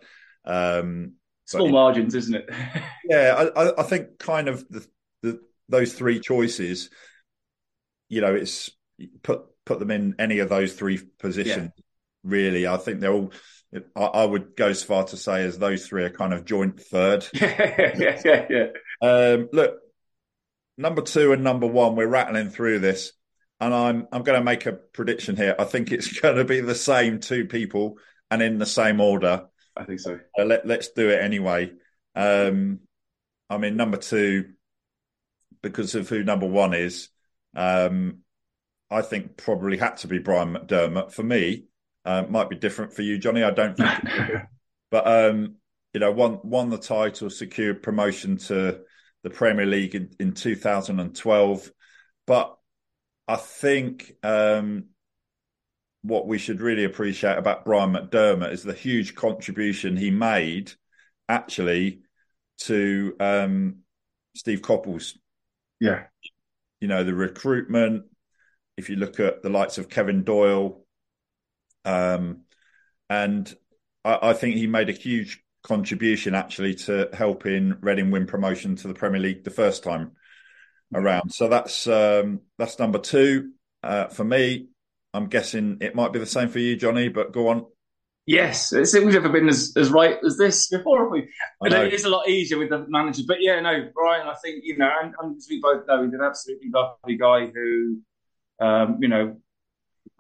Um, 0.46 1.14
Small 1.46 1.70
margins, 1.70 2.16
isn't 2.16 2.36
it? 2.36 2.50
yeah, 3.06 3.50
I, 3.56 3.82
I, 3.82 3.84
think 3.84 4.20
kind 4.20 4.48
of 4.48 4.66
the, 4.70 4.88
the, 5.22 5.42
those 5.68 5.94
three 5.94 6.22
choices. 6.22 6.90
You 8.08 8.22
know, 8.22 8.34
it's 8.34 8.72
put 9.22 9.44
put 9.66 9.80
them 9.80 9.92
in 9.92 10.16
any 10.18 10.40
of 10.40 10.50
those 10.50 10.74
three 10.74 11.00
positions. 11.20 11.72
Yeah. 11.76 11.84
Really, 12.24 12.68
I 12.68 12.78
think 12.78 13.00
they're 13.00 13.14
all. 13.14 13.32
I, 13.96 14.02
I, 14.02 14.26
would 14.26 14.58
go 14.58 14.68
as 14.68 14.84
far 14.84 15.06
to 15.06 15.18
say 15.18 15.46
as 15.46 15.58
those 15.58 15.88
three 15.88 16.04
are 16.04 16.10
kind 16.10 16.34
of 16.34 16.44
joint 16.44 16.80
third. 16.80 17.26
yeah, 17.34 18.20
yeah, 18.26 18.46
yeah. 18.50 18.68
Um, 19.02 19.48
look, 19.54 19.78
number 20.78 21.02
two 21.02 21.32
and 21.32 21.44
number 21.44 21.68
one, 21.68 21.96
we're 21.96 22.08
rattling 22.08 22.50
through 22.50 22.80
this, 22.80 23.14
and 23.60 23.74
I'm 23.74 24.08
I'm 24.12 24.24
going 24.24 24.40
to 24.40 24.44
make 24.44 24.66
a 24.66 24.74
prediction 24.74 25.38
here. 25.38 25.56
I 25.58 25.64
think 25.64 25.92
it's 25.92 26.20
going 26.20 26.36
to 26.36 26.46
be 26.46 26.60
the 26.60 26.76
same 26.76 27.20
two 27.20 27.46
people 27.46 27.98
and 28.30 28.42
in 28.42 28.60
the 28.60 28.66
same 28.66 29.00
order. 29.00 29.46
I 29.76 29.86
think 29.86 30.00
so. 30.00 30.20
Uh, 30.38 30.44
let, 30.44 30.68
let's 30.68 30.90
do 30.90 31.10
it 31.10 31.22
anyway. 31.22 31.72
Um, 32.16 32.80
I 33.50 33.58
mean, 33.58 33.78
number 33.78 33.98
two, 33.98 34.52
because 35.62 35.96
of 35.96 36.10
who 36.10 36.24
number 36.24 36.48
one 36.48 36.74
is, 36.74 37.10
um, 37.56 38.20
I 38.90 39.02
think 39.02 39.38
probably 39.38 39.78
had 39.78 39.98
to 39.98 40.08
be 40.08 40.20
Brian 40.20 40.54
McDermott. 40.54 41.14
For 41.14 41.24
me, 41.24 41.66
uh, 42.06 42.24
might 42.30 42.50
be 42.50 42.56
different 42.56 42.94
for 42.94 43.02
you, 43.02 43.18
Johnny. 43.18 43.44
I 43.44 43.52
don't 43.52 43.78
think, 43.78 43.90
but 44.92 45.08
um, 45.08 45.56
you 45.94 46.00
know, 46.00 46.12
won 46.12 46.40
won 46.44 46.70
the 46.70 46.78
title, 46.78 47.30
secured 47.30 47.84
promotion 47.84 48.38
to 48.38 48.82
the 49.24 49.30
Premier 49.30 49.66
League 49.66 49.96
in, 49.96 50.12
in 50.20 50.34
2012. 50.34 51.72
But 52.26 52.56
I 53.28 53.36
think 53.36 54.14
um, 54.24 54.86
what 56.02 56.28
we 56.28 56.38
should 56.38 56.62
really 56.62 56.84
appreciate 56.84 57.38
about 57.38 57.66
Brian 57.66 57.94
McDermott 57.94 58.52
is 58.52 58.64
the 58.64 58.74
huge 58.74 59.16
contribution 59.16 59.96
he 59.96 60.12
made 60.12 60.72
actually 61.30 62.02
to 62.60 63.16
um, 63.20 63.78
Steve 64.36 64.62
Coppell's. 64.62 65.18
Yeah. 65.80 66.04
You 66.80 66.88
know, 66.88 67.04
the 67.04 67.14
recruitment, 67.14 68.06
if 68.78 68.90
you 68.90 68.96
look 68.96 69.20
at 69.20 69.44
the 69.44 69.50
likes 69.50 69.78
of 69.78 69.90
Kevin 69.90 70.24
Doyle, 70.24 70.84
um, 71.86 72.42
and 73.10 73.54
I, 74.04 74.30
I 74.30 74.34
think 74.34 74.56
he 74.56 74.68
made 74.68 74.90
a 74.90 74.94
huge 74.94 75.44
contribution 75.64 76.36
actually 76.36 76.76
to 76.76 77.10
helping 77.14 77.76
Reading 77.82 78.12
win 78.12 78.26
promotion 78.26 78.76
to 78.78 78.88
the 78.88 78.94
Premier 78.94 79.22
League 79.22 79.44
the 79.44 79.52
first 79.52 79.84
time 79.84 80.14
around. 80.94 81.32
So 81.32 81.48
that's 81.48 81.88
um, 81.88 82.42
that's 82.58 82.80
number 82.80 83.00
two 83.00 83.52
uh, 83.84 84.08
for 84.08 84.24
me. 84.24 84.68
I'm 85.14 85.28
guessing 85.28 85.78
it 85.82 85.96
might 85.96 86.14
be 86.14 86.20
the 86.20 86.26
same 86.26 86.50
for 86.50 86.60
you, 86.60 86.76
Johnny. 86.76 87.10
But 87.10 87.34
go 87.34 87.50
on. 87.50 87.66
Yes, 88.28 88.72
it's, 88.72 88.94
we've 88.94 89.14
never 89.14 89.30
been 89.30 89.50
as, 89.50 89.74
as 89.76 89.90
right 89.90 90.18
as 90.24 90.38
this 90.38 90.68
before, 90.72 91.04
have 91.04 91.12
we? 91.12 91.30
But 91.60 91.74
it 91.74 91.94
is 91.94 92.06
a 92.06 92.10
lot 92.10 92.30
easier 92.30 92.58
with 92.58 92.70
the 92.70 92.86
manager. 92.88 93.24
But 93.28 93.38
yeah, 93.42 93.60
no, 93.60 93.90
Brian, 93.94 94.28
I 94.28 94.36
think 94.44 94.64
you 94.64 94.78
know, 94.78 94.90
and, 95.02 95.14
and 95.20 95.38
as 95.38 95.48
we 95.50 95.60
both 95.60 95.88
know, 95.88 96.04
he's 96.04 96.14
an 96.14 96.22
absolutely 96.22 96.70
lovely 96.74 97.18
guy 97.18 97.48
who, 97.48 98.00
um, 98.60 99.00
you 99.02 99.08
know, 99.08 99.38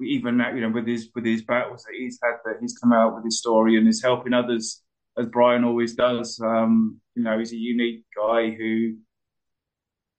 even 0.03 0.43
you 0.55 0.61
know 0.61 0.69
with 0.69 0.87
his 0.87 1.09
with 1.15 1.25
his 1.25 1.43
battles 1.43 1.83
that 1.83 1.95
he's 1.97 2.19
had, 2.23 2.35
that 2.45 2.57
he's 2.61 2.77
come 2.77 2.93
out 2.93 3.15
with 3.15 3.25
his 3.25 3.39
story 3.39 3.77
and 3.77 3.87
is 3.87 4.01
helping 4.01 4.33
others 4.33 4.81
as 5.17 5.27
Brian 5.27 5.63
always 5.63 5.93
does. 5.93 6.39
Um, 6.39 6.99
you 7.15 7.23
know, 7.23 7.37
he's 7.37 7.53
a 7.53 7.57
unique 7.57 8.05
guy 8.15 8.51
who 8.51 8.95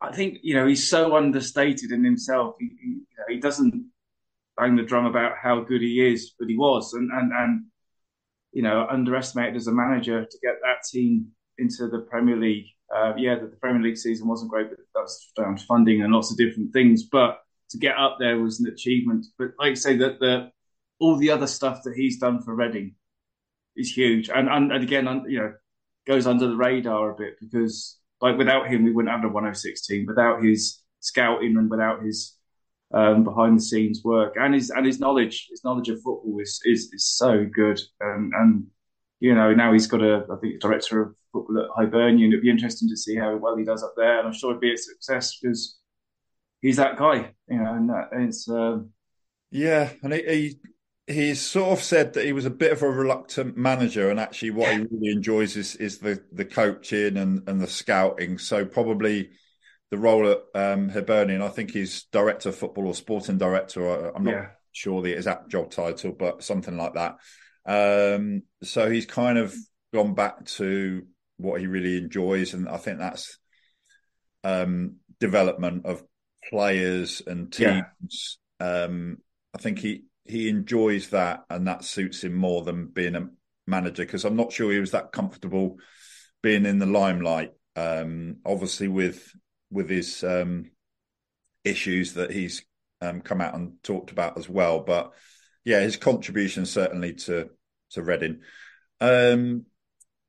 I 0.01 0.13
think 0.13 0.39
you 0.43 0.55
know 0.55 0.67
he's 0.67 0.89
so 0.89 1.17
understated 1.17 1.93
in 1.93 2.05
himself. 2.05 2.57
He, 2.59 2.71
he, 2.81 2.89
you 2.89 3.17
know, 3.19 3.25
he 3.29 3.39
doesn't 3.39 3.91
bang 4.57 4.77
the 4.77 4.83
drum 4.83 5.07
about 5.07 5.33
how 5.43 5.61
good 5.61 5.81
he 5.81 6.07
is, 6.07 6.33
but 6.39 6.49
he 6.49 6.57
was, 6.57 6.93
and 6.95 7.11
and 7.11 7.33
and 7.33 7.65
you 8.53 8.63
know, 8.63 8.87
underestimated 8.89 9.57
as 9.57 9.67
a 9.67 9.73
manager 9.73 10.25
to 10.25 10.39
get 10.43 10.57
that 10.63 10.87
team 10.91 11.29
into 11.59 11.89
the 11.89 12.01
Premier 12.01 12.37
League. 12.37 12.67
Uh, 12.95 13.15
yeah, 13.17 13.35
the, 13.35 13.47
the, 13.47 13.57
Premier 13.57 13.83
League 13.83 13.97
season 13.97 14.29
wasn't 14.29 14.51
great, 14.51 14.69
but 14.69 14.79
that's 14.95 15.33
down 15.35 15.57
to 15.57 15.65
funding 15.65 16.03
and 16.03 16.13
lots 16.13 16.31
of 16.31 16.37
different 16.37 16.73
things. 16.73 17.05
But 17.05 17.42
to 17.73 17.79
get 17.79 17.97
up 17.97 18.17
there 18.19 18.39
was 18.41 18.61
an 18.61 18.69
achievement. 18.69 19.27
But 19.39 19.53
like 19.59 19.73
I 19.73 19.75
say, 19.75 19.97
that 19.99 20.21
the 20.21 20.51
all 21.01 21.17
the 21.17 21.31
other 21.31 21.47
stuff 21.47 21.83
that 21.85 21.95
he's 21.97 22.19
done 22.19 22.41
for 22.43 22.55
Reading 22.55 22.95
is 23.77 23.95
huge, 23.95 24.29
and 24.29 24.49
and, 24.49 24.73
and 24.73 24.85
again, 24.85 25.25
you 25.29 25.39
know, 25.41 25.55
goes 26.07 26.27
under 26.27 26.47
the 26.47 26.57
radar 26.57 27.11
a 27.11 27.17
bit 27.17 27.35
because 27.41 27.99
like 28.21 28.39
without 28.39 28.69
him, 28.69 28.85
we 28.85 28.93
wouldn't 28.93 29.13
have 29.13 29.25
a 29.25 29.29
106 29.29 29.87
team. 29.87 30.07
Without 30.07 30.43
his 30.43 30.81
scouting 31.01 31.57
and 31.57 31.69
without 31.71 32.03
his 32.03 32.37
um, 32.95 33.25
behind 33.25 33.59
the 33.59 33.63
scenes 33.63 34.03
work 34.05 34.35
and 34.39 34.55
his 34.55 34.71
and 34.71 34.87
his 34.87 35.01
knowledge, 35.01 35.49
his 35.51 35.65
knowledge 35.65 35.89
of 35.89 35.97
football 36.03 36.39
is 36.41 36.61
is, 36.65 36.91
is 36.93 37.07
so 37.07 37.45
good. 37.45 37.81
And, 38.01 38.33
and 38.35 38.67
you 39.21 39.35
know 39.35 39.55
now 39.55 39.73
he's 39.73 39.87
got 39.87 40.03
a 40.03 40.25
I 40.31 40.37
think 40.37 40.61
director 40.61 41.03
of 41.03 41.15
football 41.33 41.65
at 41.65 41.71
Hibernian. 41.77 42.31
It'd 42.31 42.43
be 42.43 42.51
interesting 42.51 42.89
to 42.89 42.97
see 42.97 43.17
how 43.17 43.37
well 43.37 43.57
he 43.57 43.65
does 43.65 43.83
up 43.83 43.95
there, 43.97 44.19
and 44.19 44.29
I'm 44.29 44.35
sure 44.35 44.51
it'd 44.51 44.61
be 44.61 44.75
a 44.75 44.77
success 44.77 45.39
because 45.41 45.79
he's 46.63 46.77
that 46.77 46.97
guy. 46.97 47.35
You 47.49 47.59
know, 47.59 47.75
and 47.75 47.91
that, 47.91 48.09
it's. 48.13 48.49
Um, 48.49 48.91
yeah, 49.51 49.91
and 50.03 50.15
he, 50.15 50.23
he 50.23 50.59
he's 51.13 51.41
sort 51.41 51.79
of 51.79 51.85
said 51.85 52.15
that 52.15 52.25
he 52.25 52.33
was 52.33 52.47
a 52.47 52.51
bit 52.51 52.73
of 52.73 52.83
a 52.83 52.89
reluctant 52.89 53.57
manager, 53.57 54.09
and 54.09 54.19
actually, 54.19 54.51
what 54.51 54.73
he 54.73 54.87
really 54.91 55.13
enjoys 55.13 55.57
is 55.57 55.77
is 55.77 55.99
the 55.99 56.23
the 56.33 56.47
coaching 56.47 57.19
and 57.19 57.47
and 57.47 57.61
the 57.61 57.67
scouting. 57.67 58.39
So 58.39 58.65
probably 58.65 59.31
the 59.91 59.99
role 59.99 60.27
at 60.27 60.41
um, 60.55 60.89
Hibernian, 60.89 61.43
I 61.43 61.49
think 61.49 61.71
he's 61.71 62.05
director 62.05 62.49
of 62.49 62.57
football 62.57 62.87
or 62.87 62.95
sporting 62.95 63.37
director. 63.37 64.11
I'm 64.15 64.25
not 64.25 64.31
yeah. 64.31 64.47
sure 64.73 65.03
the 65.03 65.13
exact 65.13 65.51
job 65.51 65.71
title, 65.71 66.13
but 66.13 66.43
something 66.43 66.79
like 66.79 66.95
that. 66.95 67.19
Um, 67.67 68.43
so 68.63 68.91
he's 68.91 69.05
kind 69.05 69.37
of 69.37 69.55
gone 69.93 70.15
back 70.15 70.47
to 70.47 71.03
what 71.37 71.61
he 71.61 71.67
really 71.67 71.99
enjoys, 71.99 72.55
and 72.55 72.67
I 72.69 72.79
think 72.79 72.99
that's 72.99 73.39
um, 74.45 74.97
development 75.21 75.85
of 75.85 76.03
players 76.49 77.23
and 77.27 77.53
teams. 77.53 78.39
Yeah. 78.61 78.85
Um, 78.85 79.19
I 79.55 79.59
think 79.59 79.79
he 79.79 80.05
he 80.25 80.49
enjoys 80.49 81.11
that, 81.11 81.45
and 81.51 81.67
that 81.67 81.85
suits 81.85 82.25
him 82.25 82.35
more 82.35 82.63
than 82.63 82.87
being 82.87 83.17
a 83.17 83.29
manager 83.67 84.05
because 84.05 84.25
I'm 84.25 84.37
not 84.37 84.53
sure 84.53 84.73
he 84.73 84.79
was 84.79 84.93
that 84.93 85.13
comfortable 85.13 85.79
being 86.43 86.67
in 86.67 86.79
the 86.79 86.87
limelight. 86.87 87.53
Um, 87.77 88.37
obviously, 88.45 88.89
with 88.89 89.33
with 89.71 89.89
his 89.89 90.23
um, 90.23 90.71
issues 91.65 92.15
that 92.15 92.31
he's 92.31 92.65
um, 93.01 93.21
come 93.21 93.41
out 93.41 93.55
and 93.55 93.83
talked 93.83 94.11
about 94.11 94.39
as 94.39 94.49
well, 94.49 94.81
but 94.81 95.13
yeah, 95.65 95.81
his 95.81 95.97
contribution 95.97 96.67
certainly 96.67 97.15
to 97.15 97.51
to 97.91 98.03
Reading. 98.03 98.41
Um, 99.01 99.67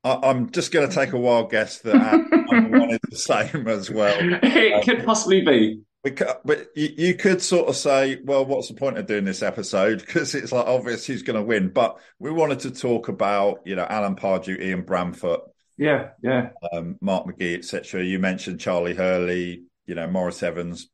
I, 0.03 0.29
am 0.29 0.49
just 0.49 0.71
going 0.71 0.87
to 0.87 0.93
take 0.93 1.13
a 1.13 1.17
wild 1.17 1.49
guess 1.49 1.79
that 1.79 1.95
one 2.47 2.89
is 2.89 2.99
the 3.09 3.17
same 3.17 3.67
as 3.67 3.89
well. 3.89 4.15
It 4.19 4.83
could 4.83 5.05
possibly 5.05 5.41
be 5.41 5.81
but 6.03 6.67
you, 6.75 7.15
could 7.15 7.41
sort 7.41 7.69
of 7.69 7.77
say, 7.77 8.19
well, 8.23 8.45
what's 8.45 8.67
the 8.67 8.73
point 8.73 8.97
of 8.97 9.05
doing 9.05 9.23
this 9.23 9.41
episode? 9.41 9.99
Because 10.05 10.35
it's 10.35 10.51
like 10.51 10.67
obvious 10.67 11.05
who's 11.05 11.23
going 11.23 11.39
to 11.39 11.45
win. 11.45 11.69
But 11.69 11.97
we 12.19 12.29
wanted 12.29 12.59
to 12.61 12.71
talk 12.71 13.07
about, 13.07 13.61
you 13.65 13.75
know, 13.75 13.85
Alan 13.89 14.15
Pardew, 14.15 14.59
Ian 14.59 14.83
Branfoot, 14.83 15.41
yeah, 15.77 16.09
yeah, 16.21 16.49
um, 16.73 16.97
Mark 16.99 17.25
McGee, 17.25 17.57
etc. 17.57 18.03
You 18.03 18.19
mentioned 18.19 18.59
Charlie 18.59 18.93
Hurley, 18.93 19.63
you 19.85 19.95
know, 19.95 20.07
Maurice 20.07 20.43
Evans, 20.43 20.89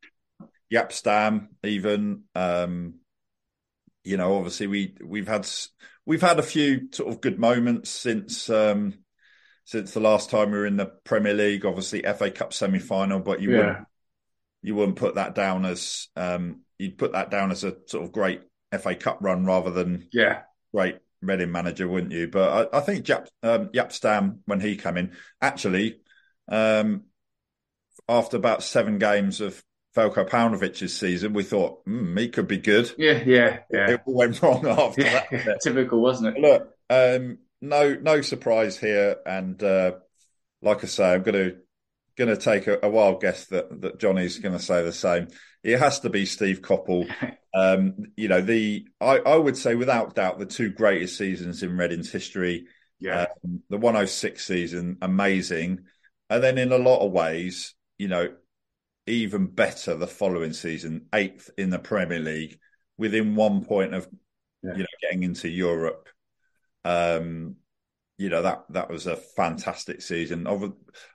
Jaap 0.72 0.91
Stam, 0.91 1.50
even. 1.63 2.24
Um, 2.36 2.95
you 4.04 4.15
know, 4.15 4.38
obviously 4.38 4.67
we 4.67 4.95
we've 5.04 5.28
had 5.28 5.48
we've 6.06 6.22
had 6.22 6.39
a 6.39 6.43
few 6.43 6.88
sort 6.91 7.10
of 7.10 7.19
good 7.19 7.38
moments 7.38 7.89
since 7.89 8.50
um, 8.50 8.93
since 9.65 9.91
the 9.93 10.00
last 10.00 10.30
time 10.30 10.52
we 10.52 10.58
were 10.58 10.65
in 10.65 10.78
the 10.78 10.91
Premier 11.04 11.34
League. 11.34 11.65
Obviously, 11.65 12.04
FA 12.04 12.32
Cup 12.32 12.54
semi 12.54 12.80
final, 12.80 13.19
but 13.19 13.41
you 13.41 13.58
yeah 13.58 13.84
you 14.62 14.76
wouldn't 14.76 14.98
put 14.98 15.15
that 15.15 15.36
down 15.36 15.65
as 15.65 16.08
um, 16.15 16.62
you'd 16.78 16.98
put 16.98 17.13
that 17.13 17.32
down 17.32 17.52
as 17.52 17.63
a 17.63 17.76
sort 17.88 18.04
of 18.04 18.12
great 18.12 18.41
FA 18.78 18.95
Cup 18.95 19.19
run 19.22 19.45
rather 19.45 19.72
than 19.72 20.08
yeah 20.12 20.41
great 20.74 20.98
Reading 21.22 21.52
manager, 21.52 21.86
wouldn't 21.86 22.13
you? 22.13 22.30
But 22.30 22.74
I, 22.74 22.78
I 22.78 22.80
think 22.80 23.06
Jap, 23.06 23.28
um, 23.43 23.67
Jaap 23.74 23.91
Stam, 23.91 24.39
when 24.45 24.62
he 24.62 24.78
came 24.78 24.95
in, 24.95 25.12
actually, 25.41 26.00
um, 26.48 27.04
after 28.08 28.38
about 28.38 28.63
seven 28.63 29.00
games 29.00 29.41
of 29.41 29.62
Veljko 29.98 30.30
Paunovic's 30.30 30.93
season, 30.93 31.34
we 31.34 31.43
thought 31.43 31.86
mm, 31.86 32.17
he 32.17 32.30
could 32.30 32.48
be 32.48 32.58
good. 32.58 32.93
Yeah, 32.98 33.22
yeah, 33.26 33.60
yeah. 33.69 33.89
It 33.91 34.02
all 34.06 34.15
went 34.15 34.41
wrong 34.41 34.65
after 34.65 35.02
yeah, 35.02 35.26
that. 35.30 35.60
Typical, 35.63 36.02
wasn't 36.02 36.38
it? 36.38 36.41
Look, 36.41 36.74
um, 36.89 37.39
no, 37.62 37.95
no 37.95 38.22
surprise 38.22 38.78
here, 38.78 39.17
and 39.26 39.62
uh, 39.62 39.95
like 40.62 40.86
I 40.86 40.88
say, 40.88 41.13
I'm 41.13 41.24
going 41.24 41.50
to 41.50 41.58
going 42.19 42.29
to 42.29 42.38
take 42.38 42.67
a, 42.67 42.77
a, 42.84 42.89
wild 42.89 43.21
guess 43.21 43.45
that 43.45 43.82
that 43.82 43.97
Johnny's 43.97 44.38
going 44.38 44.55
to 44.55 44.63
say 44.63 44.84
the 44.84 44.91
same. 44.91 45.29
It 45.63 45.79
has 45.79 46.01
to 46.01 46.10
be 46.10 46.25
Steve 46.27 46.62
Coppell. 46.62 47.10
Um, 47.51 48.05
you 48.15 48.27
know, 48.27 48.41
the 48.41 48.88
I, 49.01 49.17
I 49.17 49.36
would 49.36 49.58
say 49.58 49.73
without 49.73 50.13
doubt 50.13 50.38
the 50.38 50.45
two 50.45 50.69
greatest 50.69 51.17
seasons 51.17 51.63
in 51.63 51.75
Reading's 51.75 52.12
history. 52.12 52.67
Yeah, 52.99 53.25
um, 53.43 53.63
the 53.71 53.79
106 53.79 54.45
season, 54.45 54.99
amazing, 55.01 55.79
and 56.29 56.43
then 56.43 56.60
in 56.60 56.71
a 56.71 56.77
lot 56.77 57.03
of 57.03 57.12
ways, 57.12 57.73
you 57.97 58.08
know, 58.08 58.36
even 59.08 59.47
better 59.47 59.95
the 59.95 60.05
following 60.05 60.53
season, 60.53 61.08
eighth 61.12 61.49
in 61.58 61.71
the 61.71 61.79
Premier 61.79 62.19
League, 62.19 62.60
within 62.99 63.34
one 63.34 63.65
point 63.65 63.95
of 63.95 64.08
yeah. 64.62 64.73
you 64.73 64.79
know 64.82 64.86
getting 65.01 65.23
into 65.23 65.49
Europe. 65.49 66.08
Um, 66.86 67.55
you 68.19 68.27
know 68.27 68.41
that 68.41 68.65
that 68.71 68.89
was 68.89 69.08
a 69.08 69.15
fantastic 69.15 70.01
season. 70.01 70.45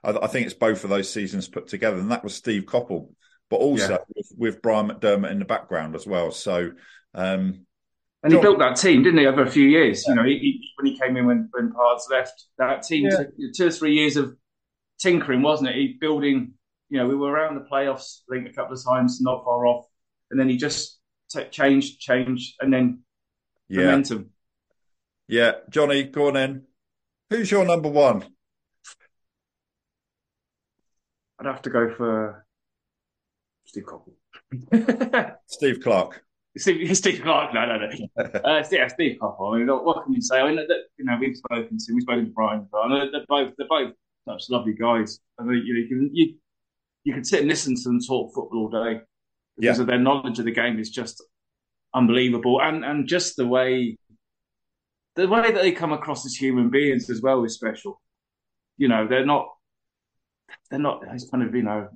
I 0.03 0.27
think 0.27 0.47
it's 0.47 0.55
both 0.55 0.83
of 0.83 0.89
those 0.89 1.07
seasons 1.07 1.47
put 1.47 1.67
together, 1.67 1.99
and 1.99 2.11
that 2.11 2.23
was 2.23 2.33
Steve 2.33 2.63
Coppell, 2.63 3.09
but 3.47 3.57
also 3.57 3.91
yeah. 3.91 3.97
with, 4.15 4.31
with, 4.35 4.61
Brian 4.63 4.89
McDermott 4.89 5.29
in 5.29 5.37
the 5.37 5.45
background 5.45 5.95
as 5.95 6.07
well. 6.07 6.31
So, 6.31 6.71
um, 7.13 7.67
and 8.23 8.33
he 8.33 8.39
built 8.39 8.57
that 8.57 8.77
team, 8.77 9.03
didn't 9.03 9.19
he, 9.19 9.27
over 9.27 9.43
a 9.43 9.49
few 9.49 9.67
years? 9.67 10.03
Yeah. 10.03 10.13
You 10.13 10.15
know, 10.15 10.25
he, 10.25 10.39
he, 10.39 10.71
when 10.77 10.91
he 10.91 10.99
came 10.99 11.15
in 11.15 11.27
when 11.27 11.47
when 11.51 11.71
Pards 11.73 12.09
left, 12.09 12.45
that 12.57 12.81
team 12.81 13.05
yeah. 13.05 13.17
took 13.17 13.29
two 13.55 13.67
or 13.67 13.71
three 13.71 13.93
years 13.93 14.17
of 14.17 14.35
tinkering, 14.99 15.43
wasn't 15.43 15.69
it? 15.69 15.75
He 15.75 15.97
building. 16.01 16.53
You 16.89 16.99
know, 16.99 17.07
we 17.07 17.15
were 17.15 17.31
around 17.31 17.55
the 17.55 17.67
playoffs, 17.71 18.21
I 18.31 18.35
think, 18.35 18.49
a 18.49 18.53
couple 18.53 18.73
of 18.73 18.83
times, 18.83 19.19
not 19.21 19.43
far 19.43 19.67
off, 19.67 19.85
and 20.31 20.39
then 20.39 20.49
he 20.49 20.57
just 20.57 20.99
t- 21.31 21.45
changed, 21.51 21.99
changed, 21.99 22.55
and 22.59 22.73
then 22.73 23.03
momentum. 23.69 24.31
Yeah, 25.27 25.53
Johnny, 25.69 26.03
go 26.03 26.27
on 26.27 26.33
then. 26.33 26.63
Who's 27.29 27.49
your 27.49 27.65
number 27.65 27.89
one? 27.89 28.25
I'd 31.39 31.47
have 31.47 31.61
to 31.63 31.69
go 31.69 31.93
for 31.95 32.45
Steve 33.65 33.85
Coppell. 33.85 35.35
Steve 35.47 35.81
Clark. 35.81 36.23
Steve, 36.57 36.95
Steve 36.97 37.21
Clarke. 37.21 37.53
No, 37.53 37.65
no, 37.65 37.77
no. 37.77 38.23
uh, 38.39 38.63
yeah, 38.71 38.87
Steve 38.87 39.17
Coppell. 39.21 39.55
I 39.55 39.57
mean, 39.59 39.67
what 39.67 40.03
can 40.03 40.13
you 40.13 40.21
say? 40.21 40.39
I 40.39 40.47
mean, 40.47 40.55
that, 40.55 40.83
you 40.97 41.05
know, 41.05 41.17
we've 41.19 41.35
spoken 41.35 41.77
to, 41.77 41.93
we've 41.93 42.03
spoken 42.03 42.25
to 42.25 42.31
Brian. 42.31 42.67
I 42.73 42.87
know 42.87 43.11
they're 43.11 43.25
both, 43.27 43.53
they're 43.57 43.67
both 43.67 43.93
such 44.27 44.49
lovely 44.49 44.73
guys. 44.73 45.19
I 45.39 45.43
mean, 45.43 45.63
you, 45.65 45.75
you 45.75 45.87
can 45.87 46.09
you, 46.13 46.35
you 47.03 47.13
can 47.13 47.23
sit 47.23 47.41
and 47.41 47.49
listen 47.49 47.75
to 47.75 47.81
them 47.83 47.99
talk 47.99 48.33
football 48.33 48.69
all 48.73 48.85
day 48.85 49.01
because 49.57 49.77
yeah. 49.77 49.81
of 49.81 49.87
their 49.87 49.99
knowledge 49.99 50.39
of 50.39 50.45
the 50.45 50.51
game 50.51 50.79
is 50.79 50.89
just 50.89 51.23
unbelievable, 51.93 52.61
and 52.61 52.83
and 52.83 53.07
just 53.07 53.35
the 53.35 53.47
way 53.47 53.97
the 55.15 55.27
way 55.27 55.51
that 55.51 55.61
they 55.61 55.71
come 55.71 55.93
across 55.93 56.25
as 56.25 56.35
human 56.35 56.69
beings 56.69 57.09
as 57.09 57.21
well 57.21 57.43
is 57.43 57.55
special. 57.55 58.01
You 58.77 58.87
know, 58.87 59.07
they're 59.07 59.25
not 59.25 59.47
they're 60.69 60.79
not 60.79 61.01
it's 61.11 61.29
kind 61.29 61.43
of 61.43 61.55
you 61.55 61.63
know 61.63 61.89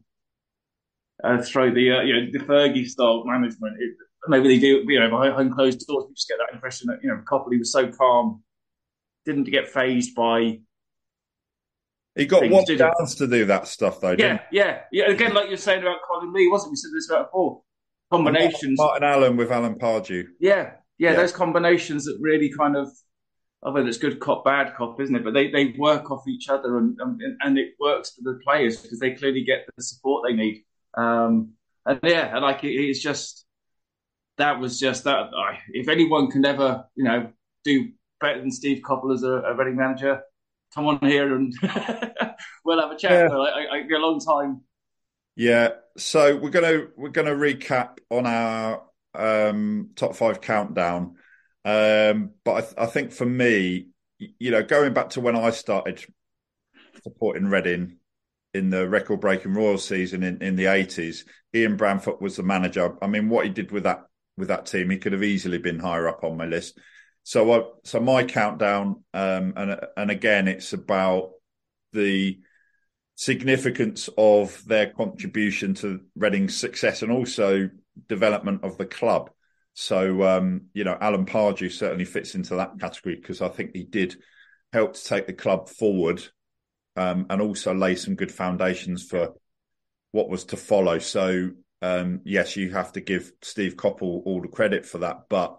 uh, 1.23 1.41
throw 1.41 1.73
the 1.73 1.91
uh, 1.91 2.01
you 2.01 2.13
know 2.13 2.27
the 2.32 2.39
Fergie 2.39 2.88
style 2.88 3.23
management. 3.25 3.75
It, 3.79 3.91
maybe 4.27 4.47
they 4.47 4.60
do 4.60 4.86
you 4.88 4.99
know 4.99 5.10
behind 5.10 5.53
closed 5.53 5.86
doors. 5.86 6.05
You 6.08 6.15
just 6.15 6.29
get 6.29 6.38
that 6.38 6.53
impression 6.53 6.88
that 6.88 6.99
you 7.03 7.10
know 7.10 7.21
Copley 7.27 7.58
was 7.58 7.71
so 7.71 7.91
calm, 7.91 8.43
didn't 9.25 9.45
get 9.45 9.67
phased 9.67 10.15
by. 10.15 10.60
He 12.15 12.25
got 12.25 12.49
one 12.49 12.65
chance 12.65 13.15
to 13.15 13.27
do 13.27 13.45
that 13.45 13.67
stuff 13.67 14.01
though. 14.01 14.15
Yeah, 14.17 14.39
yeah, 14.51 14.82
yeah. 14.91 15.10
Again, 15.10 15.34
like 15.34 15.47
you're 15.49 15.58
saying 15.58 15.82
about 15.82 15.97
Colin 16.08 16.34
Lee, 16.34 16.47
wasn't 16.49 16.71
we 16.71 16.75
said 16.77 16.91
this 16.93 17.10
about 17.10 17.27
before? 17.27 17.62
Combinations. 18.12 18.77
Martin 18.77 19.03
Allen 19.03 19.38
with 19.38 19.51
Alan 19.51 19.75
Pardew. 19.75 20.25
Yeah, 20.39 20.71
yeah, 20.97 21.12
yeah, 21.12 21.15
those 21.15 21.32
combinations 21.32 22.05
that 22.05 22.17
really 22.19 22.51
kind 22.58 22.75
of 22.75 22.89
although 23.63 23.86
it's 23.86 23.98
good 23.98 24.19
cop, 24.19 24.45
bad 24.45 24.76
cop, 24.76 25.00
isn't 25.02 25.15
it? 25.15 25.24
But 25.24 25.34
they, 25.34 25.50
they 25.50 25.74
work 25.78 26.12
off 26.12 26.28
each 26.28 26.50
other 26.50 26.78
and, 26.78 26.98
and, 27.00 27.22
and 27.41 27.58
it 27.58 27.74
works 27.80 28.12
for 28.12 28.22
the 28.22 28.39
players 28.43 28.82
because 28.82 29.00
they 29.00 29.12
clearly 29.12 29.43
get 29.43 29.65
the 29.76 29.84
support 29.84 30.24
they 30.26 30.36
need. 30.36 30.63
Um, 30.95 31.54
and 31.86 32.00
yeah, 32.04 32.38
like 32.39 32.63
it, 32.63 32.74
it's 32.74 33.00
just 33.00 33.45
that 34.38 34.60
was 34.60 34.80
just 34.80 35.04
that. 35.04 35.30
If 35.69 35.88
anyone 35.88 36.32
can 36.32 36.45
ever, 36.45 36.86
you 36.95 37.04
know, 37.04 37.32
do 37.63 37.89
better 38.19 38.39
than 38.39 38.52
Steve 38.52 38.82
Coppell 38.84 39.13
as 39.13 39.24
a, 39.24 39.32
a 39.32 39.56
Reading 39.56 39.76
manager, 39.76 40.22
come 40.74 40.88
on 40.88 41.00
here 41.02 41.36
and 41.36 41.54
we'll 42.65 42.80
have 42.80 42.91
a 42.91 42.98
chat 42.98 43.30
yeah. 43.30 43.36
like, 43.36 43.89
a 43.89 43.98
long 43.98 44.19
time. 44.19 44.62
Yeah, 45.36 45.69
so 45.98 46.36
we're 46.36 46.50
gonna 46.50 46.88
we're 46.98 47.10
gonna 47.10 47.36
recap 47.36 48.00
on 48.10 48.26
our 48.26 48.84
um, 49.15 49.91
top 49.95 50.15
five 50.15 50.41
countdown. 50.41 51.15
Um, 51.65 52.32
but 52.43 52.54
I, 52.54 52.62
th- 52.62 52.74
I, 52.78 52.86
think 52.86 53.12
for 53.12 53.26
me, 53.26 53.88
you 54.17 54.52
know, 54.52 54.63
going 54.63 54.93
back 54.93 55.10
to 55.12 55.22
when 55.22 55.36
I 55.36 55.50
started 55.52 56.04
supporting 57.04 57.48
Reading 57.48 57.98
in 58.54 58.69
the 58.69 58.88
record 58.88 59.19
breaking 59.19 59.54
Royal 59.54 59.78
season 59.78 60.24
in, 60.24 60.41
in 60.41 60.56
the 60.56 60.65
80s, 60.65 61.26
Ian 61.54 61.78
Branfoot 61.78 62.22
was 62.22 62.38
the 62.38 62.43
manager. 62.43 62.95
I 63.02 63.08
mean, 63.08 63.30
what 63.30 63.45
he 63.45 63.52
did 63.52 63.72
with 63.72 63.84
that 63.84 64.06
with 64.38 64.48
that 64.48 64.65
team, 64.65 64.89
he 64.89 64.98
could 64.98 65.12
have 65.12 65.24
easily 65.24 65.58
been 65.58 65.80
higher 65.80 66.08
up 66.08 66.24
on 66.24 66.38
my 66.38 66.45
list. 66.45 66.80
So, 67.24 67.52
I, 67.52 67.63
so 67.84 68.00
my 68.00 68.24
countdown, 68.24 69.04
um, 69.13 69.54
and 69.56 69.80
and 69.98 70.10
again, 70.10 70.48
it's 70.48 70.72
about 70.74 71.32
the 71.91 72.39
significance 73.15 74.10
of 74.17 74.63
their 74.65 74.91
contribution 74.91 75.74
to 75.76 76.00
Reading's 76.15 76.56
success 76.56 77.02
and 77.02 77.12
also 77.12 77.69
development 78.08 78.63
of 78.63 78.78
the 78.78 78.86
club. 78.86 79.30
So, 79.80 80.24
um, 80.24 80.63
you 80.74 80.84
know, 80.84 80.98
Alan 81.00 81.26
Pardew 81.26 81.72
certainly 81.72 82.04
fits 82.04 82.36
into 82.36 82.56
that 82.56 82.78
category 82.82 83.15
because 83.15 83.42
I 83.42 83.48
think 83.48 83.72
he 83.74 83.86
did 83.86 84.18
help 84.74 84.94
to 84.94 85.04
take 85.06 85.26
the 85.26 85.32
club 85.32 85.70
forward 85.70 86.22
um, 86.98 87.28
and 87.30 87.42
also 87.42 87.74
lay 87.74 87.96
some 87.96 88.15
good 88.15 88.30
foundations 88.30 89.04
for 89.04 89.36
what 90.12 90.28
was 90.28 90.44
to 90.46 90.58
follow. 90.58 91.00
So, 91.00 91.52
um, 91.82 92.20
yes, 92.26 92.58
you 92.58 92.72
have 92.72 92.92
to 92.92 93.00
give 93.00 93.32
Steve 93.42 93.78
Coppell 93.78 94.22
all 94.26 94.42
the 94.42 94.50
credit 94.50 94.86
for 94.86 94.98
that, 94.98 95.30
but 95.30 95.56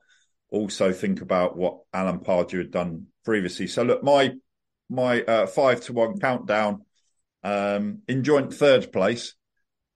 also 0.51 0.93
think 0.93 1.23
about 1.23 1.57
what 1.57 1.79
Alan 1.95 2.19
Pardew 2.19 2.59
had 2.59 2.71
done 2.71 3.07
previously. 3.25 3.69
So, 3.69 3.85
look, 3.85 4.05
my 4.05 4.35
my 4.91 5.23
uh, 5.23 5.47
five 5.47 5.81
to 5.85 5.95
one 5.95 6.19
countdown 6.19 6.85
um, 7.43 8.01
in 8.07 8.23
joint 8.23 8.53
third 8.53 8.93
place 8.93 9.35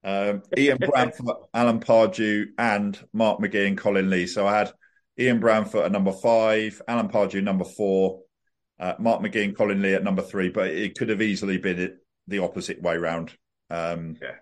um, 0.05 0.43
Ian 0.57 0.79
Branfoot, 0.79 1.49
Alan 1.55 1.81
Pardew, 1.81 2.47
and 2.59 2.99
Mark 3.13 3.41
McGee 3.41 3.67
and 3.67 3.79
Colin 3.79 4.11
Lee. 4.11 4.27
So 4.27 4.47
I 4.47 4.59
had 4.59 4.73
Ian 5.19 5.41
Branfoot 5.41 5.87
at 5.87 5.93
number 5.93 6.13
five, 6.13 6.81
Alan 6.87 7.09
Pardew 7.09 7.43
number 7.43 7.65
four, 7.65 8.21
uh, 8.79 8.95
Mark 8.99 9.23
McGee 9.23 9.45
and 9.45 9.57
Colin 9.57 9.81
Lee 9.81 9.95
at 9.95 10.05
number 10.05 10.23
three, 10.23 10.51
but 10.51 10.69
it 10.69 10.99
could 10.99 11.09
have 11.09 11.23
easily 11.23 11.59
been 11.59 11.97
the 12.29 12.41
opposite 12.41 12.83
way 12.83 12.97
round. 12.97 13.33
Um, 13.71 14.17
yeah. 14.21 14.37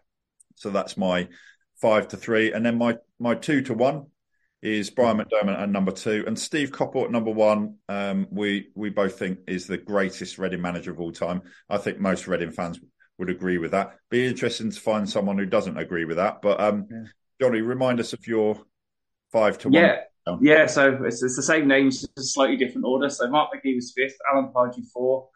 So 0.57 0.71
that's 0.71 0.97
my 0.97 1.29
five 1.81 2.09
to 2.09 2.17
three, 2.17 2.53
and 2.53 2.65
then 2.65 2.79
my 2.79 2.97
my 3.19 3.35
two 3.35 3.63
to 3.63 3.75
one 3.75 4.07
is 4.63 4.91
Brian 4.91 5.19
McDermott 5.19 5.61
at 5.61 5.69
number 5.69 5.91
two, 5.91 6.25
and 6.27 6.39
Steve 6.39 6.71
Coppell 6.71 7.05
at 7.05 7.11
number 7.11 7.33
one. 7.33 7.77
Um, 7.89 8.29
we 8.31 8.69
we 8.75 8.91
both 8.91 9.19
think 9.19 9.41
is 9.47 9.67
the 9.67 9.79
greatest 9.79 10.39
Reading 10.39 10.63
manager 10.63 10.93
of 10.93 11.01
all 11.01 11.13
time. 11.13 11.43
I 11.69 11.79
think 11.79 11.99
most 11.99 12.29
Reading 12.29 12.53
fans 12.53 12.79
would 13.23 13.31
agree 13.31 13.59
with 13.59 13.71
that. 13.71 13.99
Be 14.11 14.27
interesting 14.27 14.73
to 14.73 14.81
find 14.81 15.09
someone 15.09 15.39
who 15.39 15.47
doesn't 15.47 15.79
agree 15.79 16.05
with 16.05 16.17
that. 16.17 16.43
But 16.43 16.61
um, 16.61 16.89
yeah. 16.91 17.05
Johnny, 17.41 17.61
remind 17.61 18.01
us 18.01 18.13
of 18.13 18.27
your 18.27 18.61
five 19.31 19.59
to 19.59 19.71
yeah. 19.71 20.01
one. 20.25 20.39
Yeah, 20.43 20.67
so 20.67 21.05
it's, 21.05 21.23
it's 21.23 21.37
the 21.37 21.43
same 21.43 21.69
names, 21.69 22.01
just 22.01 22.19
a 22.19 22.23
slightly 22.23 22.57
different 22.57 22.85
order. 22.85 23.09
So 23.09 23.29
Mark 23.29 23.51
McGee 23.53 23.77
was 23.77 23.93
fifth, 23.97 24.17
Alan 24.29 24.51
Pardew 24.53 24.85
four, 24.93 25.29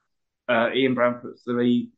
uh, 0.49 0.70
Ian 0.75 0.96
Branfoot 0.96 1.38
three, 1.44 1.90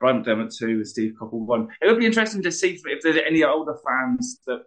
Brian 0.00 0.24
McDermott 0.24 0.56
two, 0.56 0.70
and 0.70 0.88
Steve 0.88 1.14
Coppell 1.20 1.46
one. 1.46 1.68
It 1.80 1.86
would 1.86 2.00
be 2.00 2.06
interesting 2.06 2.42
to 2.42 2.50
see 2.50 2.80
if 2.84 3.02
there's 3.02 3.16
any 3.24 3.44
older 3.44 3.76
fans 3.86 4.40
that 4.48 4.62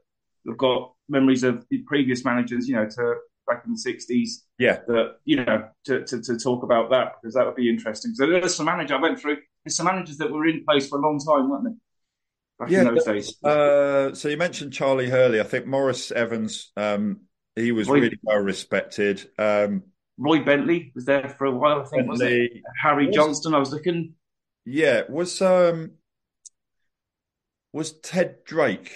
have 0.48 0.58
got 0.58 0.94
memories 1.10 1.44
of 1.44 1.66
the 1.70 1.80
previous 1.80 2.24
managers, 2.24 2.68
you 2.68 2.76
know, 2.76 2.88
to 2.88 3.16
back 3.50 3.64
in 3.66 3.74
the 3.74 3.78
sixties. 3.78 4.46
Yeah, 4.58 4.80
that 4.88 5.18
you 5.26 5.44
know 5.44 5.68
to, 5.86 6.06
to, 6.06 6.22
to 6.22 6.38
talk 6.38 6.64
about 6.64 6.90
that 6.92 7.16
because 7.22 7.34
that 7.34 7.46
would 7.46 7.56
be 7.56 7.70
interesting. 7.70 8.14
So 8.14 8.28
there's 8.28 8.56
some 8.56 8.68
manager 8.68 8.96
I 8.96 9.02
went 9.02 9.20
through 9.20 9.38
there's 9.64 9.76
some 9.76 9.86
managers 9.86 10.18
that 10.18 10.32
were 10.32 10.46
in 10.48 10.64
place 10.64 10.88
for 10.88 11.00
a 11.00 11.02
long 11.02 11.20
time, 11.20 11.50
weren't 11.50 11.66
they? 11.66 11.72
Back 12.60 12.70
yeah, 12.72 12.82
in 12.82 12.96
those 12.96 13.06
days. 13.06 13.44
Uh, 13.44 14.14
so 14.14 14.28
you 14.28 14.38
mentioned 14.38 14.74
Charlie 14.74 15.10
Hurley. 15.10 15.40
I 15.40 15.44
think 15.44 15.66
Maurice 15.66 16.12
Evans, 16.12 16.72
um, 16.76 17.22
he 17.56 17.72
was 17.72 17.88
Roy, 17.88 18.02
really 18.02 18.20
well 18.24 18.40
respected. 18.40 19.30
Um, 19.38 19.84
Roy 20.18 20.44
Bentley 20.44 20.92
was 20.94 21.06
there 21.06 21.30
for 21.38 21.46
a 21.46 21.52
while, 21.52 21.82
I 21.82 21.86
think, 21.86 22.08
Bentley, 22.08 22.10
was 22.10 22.22
it? 22.22 22.52
Harry 22.82 23.08
was, 23.08 23.16
Johnston, 23.16 23.54
I 23.54 23.60
was 23.60 23.72
looking. 23.72 24.16
Yeah, 24.66 25.04
was 25.10 25.42
um 25.42 25.92
was 27.72 27.94
Ted 28.00 28.44
Drake 28.44 28.92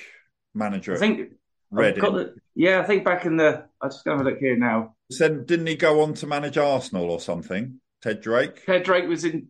manager? 0.53 0.95
I 0.95 0.97
think 0.97 1.31
The, 1.75 2.35
yeah, 2.55 2.79
I 2.79 2.83
think 2.83 3.03
back 3.03 3.25
in 3.25 3.37
the. 3.37 3.65
I 3.81 3.87
just 3.87 4.05
going 4.05 4.19
to 4.19 4.23
look 4.23 4.39
here 4.39 4.57
now. 4.57 4.95
Then 5.17 5.45
didn't 5.45 5.67
he 5.67 5.75
go 5.75 6.01
on 6.01 6.13
to 6.15 6.27
manage 6.27 6.57
Arsenal 6.57 7.09
or 7.11 7.19
something? 7.19 7.79
Ted 8.01 8.21
Drake. 8.21 8.65
Ted 8.65 8.83
Drake 8.83 9.07
was 9.07 9.25
in 9.25 9.47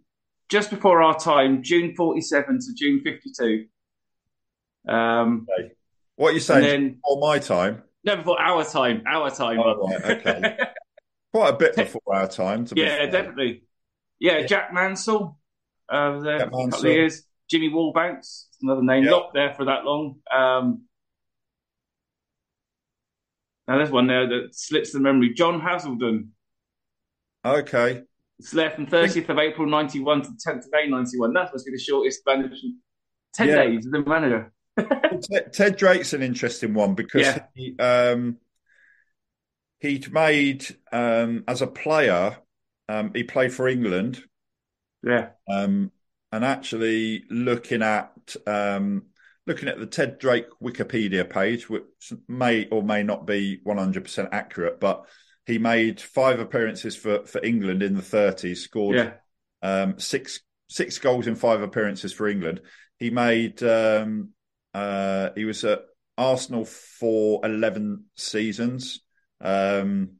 just 0.49 0.69
before 0.69 1.01
our 1.01 1.17
time, 1.17 1.63
June 1.63 1.95
forty-seven 1.95 2.59
to 2.59 2.73
June 2.75 3.01
fifty-two. 3.03 3.65
Um, 4.88 5.47
okay. 5.59 5.73
What 6.15 6.29
are 6.29 6.33
you 6.33 6.39
saying? 6.39 6.63
Then, 6.63 6.89
before 6.95 7.19
my 7.19 7.39
time? 7.39 7.83
No, 8.03 8.17
before 8.17 8.39
our 8.39 8.63
time. 8.63 9.03
Our 9.07 9.31
time. 9.31 9.59
Oh, 9.59 9.88
right, 9.88 10.05
okay. 10.05 10.57
Quite 11.33 11.49
a 11.49 11.57
bit 11.57 11.75
before 11.75 12.01
our 12.13 12.27
time. 12.27 12.67
yeah, 12.75 13.05
definitely. 13.07 13.63
Yeah, 14.19 14.39
yeah, 14.39 14.45
Jack 14.45 14.73
Mansell. 14.73 15.39
Uh, 15.89 16.19
there 16.19 16.39
Jack 16.39 16.47
a 16.47 16.51
couple 16.51 16.79
of 16.79 16.86
years. 16.86 17.23
Jimmy 17.49 17.69
Wallbanks, 17.69 18.45
another 18.62 18.83
name, 18.83 19.03
not 19.05 19.33
there 19.33 19.53
for 19.53 19.65
that 19.65 19.83
long. 19.83 20.15
Um, 20.33 20.86
now 23.67 23.78
there's 23.78 23.91
one 23.91 24.08
there 24.08 24.28
that 24.28 24.49
slips 24.54 24.91
the 24.91 24.99
memory. 24.99 25.34
John 25.34 25.62
Haselden. 25.62 26.30
Okay. 27.45 28.04
It's 28.39 28.54
left 28.54 28.76
from 28.76 28.88
30th 28.88 29.30
of 29.30 29.38
April 29.38 29.67
91 29.67 30.21
to 30.23 30.30
10th 30.30 30.65
of 30.65 30.71
May 30.71 30.88
91. 30.88 31.34
That 31.34 31.52
must 31.54 31.65
be 31.65 31.71
the 31.71 31.80
shortest 31.80 32.21
management. 32.26 32.76
10 33.36 33.47
yeah. 33.47 33.56
days 33.56 33.86
as 33.86 33.91
the 33.91 34.04
manager. 34.04 34.52
Ted 35.54 35.78
Drake's 35.78 36.13
an 36.13 36.23
interesting 36.23 36.73
one 36.73 36.95
because 36.95 37.21
yeah. 37.21 37.43
he, 37.54 37.78
um, 37.80 38.38
he'd 39.80 40.12
made, 40.12 40.65
um, 40.91 41.43
as 41.47 41.62
a 41.62 41.67
player, 41.67 42.38
um, 42.89 43.12
he 43.13 43.23
played 43.23 43.54
for 43.54 43.67
England. 43.67 44.23
Yeah. 45.04 45.30
Um, 45.49 45.91
and 46.32 46.43
actually 46.43 47.26
looking 47.30 47.84
at 47.84 48.36
um, 48.47 49.04
looking 49.45 49.67
at 49.67 49.79
the 49.79 49.86
Ted 49.86 50.19
Drake 50.19 50.47
Wikipedia 50.62 51.29
page, 51.29 51.69
which 51.69 52.13
may 52.27 52.67
or 52.69 52.84
may 52.84 53.03
not 53.03 53.27
be 53.27 53.60
100% 53.65 54.29
accurate, 54.32 54.79
but 54.79 55.06
he 55.45 55.58
made 55.58 55.99
five 55.99 56.39
appearances 56.39 56.95
for, 56.95 57.25
for 57.25 57.43
England 57.43 57.84
in 57.84 57.95
the 57.95 58.01
30s, 58.01 58.58
scored 58.58 58.95
yeah. 58.95 59.13
um, 59.62 59.99
six 59.99 60.39
six 60.69 60.97
goals 60.97 61.27
in 61.27 61.36
five 61.36 61.62
appearances 61.62 62.13
for 62.13 62.27
England. 62.27 62.62
He 62.97 63.10
made 63.10 63.62
um, 63.62 64.29
uh, 64.73 65.29
he 65.36 65.45
was 65.45 65.63
at 65.63 65.82
Arsenal 66.17 66.65
for 66.65 67.45
11 67.45 68.06
seasons. 68.15 69.01
Um, 69.41 70.17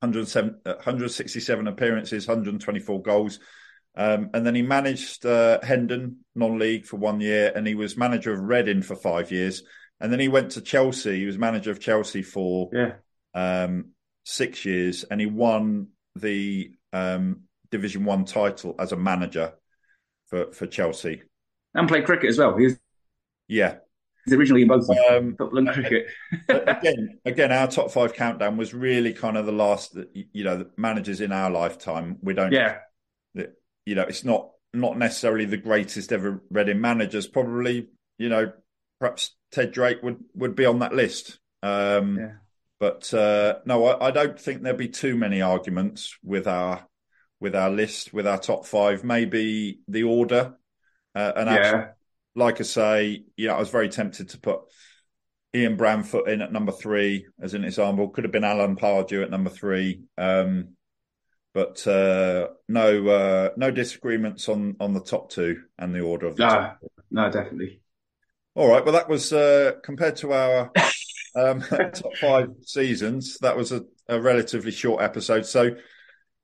107, 0.00 0.60
167 0.64 1.66
appearances, 1.66 2.26
124 2.26 3.02
goals. 3.02 3.38
Um, 3.96 4.30
and 4.34 4.46
then 4.46 4.54
he 4.54 4.62
managed 4.62 5.26
uh, 5.26 5.60
Hendon 5.62 6.18
non-league 6.34 6.86
for 6.86 6.96
one 6.96 7.20
year, 7.20 7.52
and 7.54 7.66
he 7.66 7.74
was 7.74 7.96
manager 7.96 8.32
of 8.32 8.40
Reading 8.40 8.82
for 8.82 8.96
five 8.96 9.32
years. 9.32 9.62
And 10.00 10.12
then 10.12 10.20
he 10.20 10.28
went 10.28 10.52
to 10.52 10.60
Chelsea. 10.60 11.18
He 11.18 11.26
was 11.26 11.36
manager 11.36 11.70
of 11.70 11.80
Chelsea 11.80 12.22
for 12.22 12.70
yeah. 12.72 12.92
um, 13.34 13.90
six 14.24 14.64
years, 14.64 15.04
and 15.04 15.20
he 15.20 15.26
won 15.26 15.88
the 16.14 16.72
um, 16.92 17.42
Division 17.70 18.04
One 18.04 18.24
title 18.24 18.74
as 18.78 18.92
a 18.92 18.96
manager 18.96 19.52
for 20.28 20.52
for 20.52 20.66
Chelsea. 20.66 21.22
And 21.74 21.88
played 21.88 22.06
cricket 22.06 22.30
as 22.30 22.38
well. 22.38 22.56
He 22.56 22.64
was, 22.64 22.78
yeah. 23.48 23.76
He's 24.24 24.34
originally 24.34 24.62
in 24.62 24.68
both 24.68 24.88
um, 25.10 25.34
football 25.36 25.58
and 25.58 25.68
cricket. 25.68 26.06
again, 26.48 27.18
again, 27.24 27.52
our 27.52 27.66
top 27.66 27.90
five 27.90 28.12
countdown 28.12 28.56
was 28.56 28.74
really 28.74 29.12
kind 29.12 29.36
of 29.36 29.46
the 29.46 29.52
last, 29.52 29.96
you 30.12 30.44
know, 30.44 30.66
managers 30.76 31.20
in 31.20 31.32
our 31.32 31.50
lifetime. 31.50 32.18
We 32.20 32.34
don't, 32.34 32.52
yeah 32.52 32.78
you 33.86 33.94
know, 33.94 34.02
it's 34.02 34.24
not 34.24 34.50
not 34.72 34.98
necessarily 34.98 35.44
the 35.44 35.56
greatest 35.56 36.12
ever 36.12 36.42
Reading 36.50 36.80
managers. 36.80 37.26
Probably, 37.26 37.88
you 38.18 38.28
know, 38.28 38.52
perhaps 38.98 39.34
Ted 39.50 39.72
Drake 39.72 40.02
would 40.02 40.18
would 40.34 40.54
be 40.54 40.66
on 40.66 40.80
that 40.80 40.94
list. 40.94 41.38
Um, 41.62 42.18
yeah. 42.18 42.32
But 42.78 43.12
uh, 43.12 43.58
no, 43.66 43.84
I, 43.86 44.06
I, 44.06 44.10
don't 44.10 44.40
think 44.40 44.62
there'll 44.62 44.78
be 44.78 44.88
too 44.88 45.14
many 45.14 45.42
arguments 45.42 46.16
with 46.24 46.46
our 46.46 46.86
with 47.38 47.54
our 47.54 47.70
list, 47.70 48.14
with 48.14 48.26
our 48.26 48.38
top 48.38 48.64
five. 48.64 49.04
Maybe 49.04 49.80
the 49.86 50.04
order, 50.04 50.54
uh, 51.14 51.32
and 51.36 51.50
yeah. 51.50 51.56
Actually, 51.56 51.92
like 52.36 52.60
I 52.60 52.64
say, 52.64 53.24
you 53.36 53.48
know, 53.48 53.56
I 53.56 53.58
was 53.58 53.68
very 53.68 53.90
tempted 53.90 54.30
to 54.30 54.40
put 54.40 54.60
Ian 55.54 55.76
Branfoot 55.76 56.28
in 56.28 56.42
at 56.42 56.52
number 56.52 56.72
three 56.72 57.26
as 57.40 57.54
an 57.54 57.64
example. 57.64 58.08
Could 58.08 58.24
have 58.24 58.32
been 58.32 58.44
Alan 58.44 58.76
Pardew 58.76 59.22
at 59.22 59.30
number 59.30 59.50
three. 59.50 60.02
Um, 60.16 60.76
but 61.52 61.86
uh, 61.86 62.48
no 62.68 63.08
uh, 63.08 63.50
no 63.56 63.70
disagreements 63.70 64.48
on 64.48 64.76
on 64.80 64.94
the 64.94 65.00
top 65.00 65.30
two 65.30 65.62
and 65.78 65.94
the 65.94 66.00
order 66.00 66.26
of 66.26 66.36
the 66.36 66.44
no, 66.44 66.50
top. 66.50 66.78
No, 67.10 67.30
definitely. 67.30 67.80
All 68.54 68.68
right. 68.68 68.84
Well, 68.84 68.94
that 68.94 69.08
was 69.08 69.32
uh, 69.32 69.72
compared 69.82 70.16
to 70.16 70.32
our 70.32 70.70
um, 71.36 71.60
top 71.70 72.16
five 72.20 72.50
seasons. 72.62 73.38
That 73.38 73.56
was 73.56 73.72
a, 73.72 73.84
a, 74.08 74.20
relatively 74.20 74.72
short 74.72 75.02
episode. 75.02 75.46
So 75.46 75.76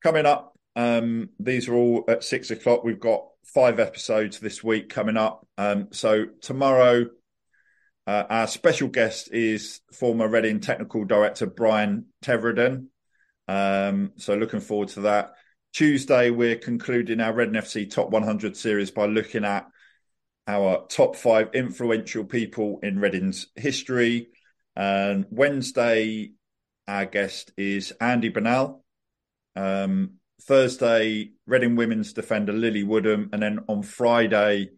coming 0.02 0.26
up, 0.26 0.56
um, 0.74 1.30
these 1.38 1.68
are 1.68 1.74
all 1.74 2.04
at 2.08 2.24
six 2.24 2.50
o'clock. 2.50 2.84
We've 2.84 3.00
got 3.00 3.26
five 3.44 3.78
episodes 3.80 4.40
this 4.40 4.62
week 4.62 4.88
coming 4.88 5.16
up. 5.16 5.46
Um, 5.58 5.88
so 5.92 6.26
tomorrow. 6.40 7.06
Uh, 8.08 8.24
our 8.30 8.46
special 8.46 8.86
guest 8.86 9.32
is 9.32 9.80
former 9.92 10.28
Reading 10.28 10.60
technical 10.60 11.04
director 11.04 11.44
Brian 11.44 12.04
Tevreden. 12.22 12.86
Um, 13.48 14.12
so 14.16 14.34
looking 14.34 14.60
forward 14.60 14.88
to 14.88 15.00
that. 15.02 15.34
Tuesday, 15.72 16.30
we're 16.30 16.56
concluding 16.56 17.20
our 17.20 17.34
Reading 17.34 17.54
FC 17.54 17.90
Top 17.90 18.10
100 18.10 18.56
series 18.56 18.90
by 18.90 19.06
looking 19.06 19.44
at 19.44 19.66
our 20.46 20.86
top 20.88 21.16
five 21.16 21.50
influential 21.54 22.24
people 22.24 22.80
in 22.82 22.98
Reading's 22.98 23.48
history. 23.56 24.28
And 24.74 25.26
Wednesday, 25.30 26.32
our 26.88 27.04
guest 27.04 27.52
is 27.56 27.92
Andy 28.00 28.28
Bernal. 28.28 28.84
Um, 29.54 30.14
Thursday, 30.42 31.32
Reading 31.46 31.76
women's 31.76 32.12
defender 32.12 32.52
Lily 32.52 32.84
Woodham. 32.84 33.30
And 33.32 33.42
then 33.42 33.60
on 33.68 33.82
Friday, 33.82 34.70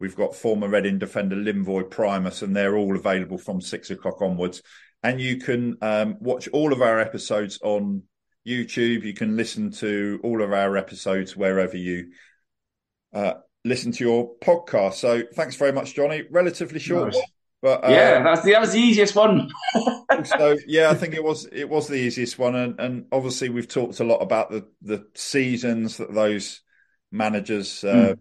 we've 0.00 0.16
got 0.16 0.34
former 0.34 0.68
Reading 0.68 0.98
defender 0.98 1.36
Linvoy 1.36 1.90
Primus, 1.90 2.42
and 2.42 2.54
they're 2.54 2.76
all 2.76 2.96
available 2.96 3.38
from 3.38 3.60
six 3.60 3.90
o'clock 3.90 4.20
onwards. 4.20 4.62
And 5.04 5.20
you 5.20 5.36
can 5.36 5.76
um, 5.82 6.16
watch 6.18 6.48
all 6.48 6.72
of 6.72 6.82
our 6.82 6.98
episodes 6.98 7.60
on 7.62 8.02
YouTube. 8.46 9.04
You 9.04 9.14
can 9.14 9.36
listen 9.36 9.70
to 9.72 10.18
all 10.24 10.42
of 10.42 10.52
our 10.52 10.76
episodes 10.76 11.36
wherever 11.36 11.76
you 11.76 12.12
uh, 13.12 13.34
listen 13.64 13.92
to 13.92 14.04
your 14.04 14.34
podcast. 14.38 14.94
So 14.94 15.22
thanks 15.34 15.56
very 15.56 15.72
much, 15.72 15.94
Johnny. 15.94 16.24
Relatively 16.30 16.80
short. 16.80 17.12
Nice. 17.12 17.22
But, 17.60 17.84
uh, 17.84 17.90
yeah, 17.90 18.22
that's 18.22 18.42
the, 18.42 18.52
that 18.52 18.60
was 18.60 18.72
the 18.72 18.80
easiest 18.80 19.14
one. 19.14 19.50
so 20.24 20.56
yeah, 20.66 20.90
I 20.90 20.94
think 20.94 21.14
it 21.14 21.24
was 21.24 21.46
it 21.46 21.66
was 21.66 21.88
the 21.88 21.94
easiest 21.94 22.38
one, 22.38 22.54
and, 22.54 22.78
and 22.78 23.06
obviously 23.10 23.48
we've 23.48 23.68
talked 23.68 24.00
a 24.00 24.04
lot 24.04 24.18
about 24.18 24.50
the 24.50 24.66
the 24.82 25.06
seasons 25.14 25.96
that 25.96 26.12
those 26.12 26.60
managers 27.10 27.82
uh, 27.82 28.16
mm. 28.16 28.18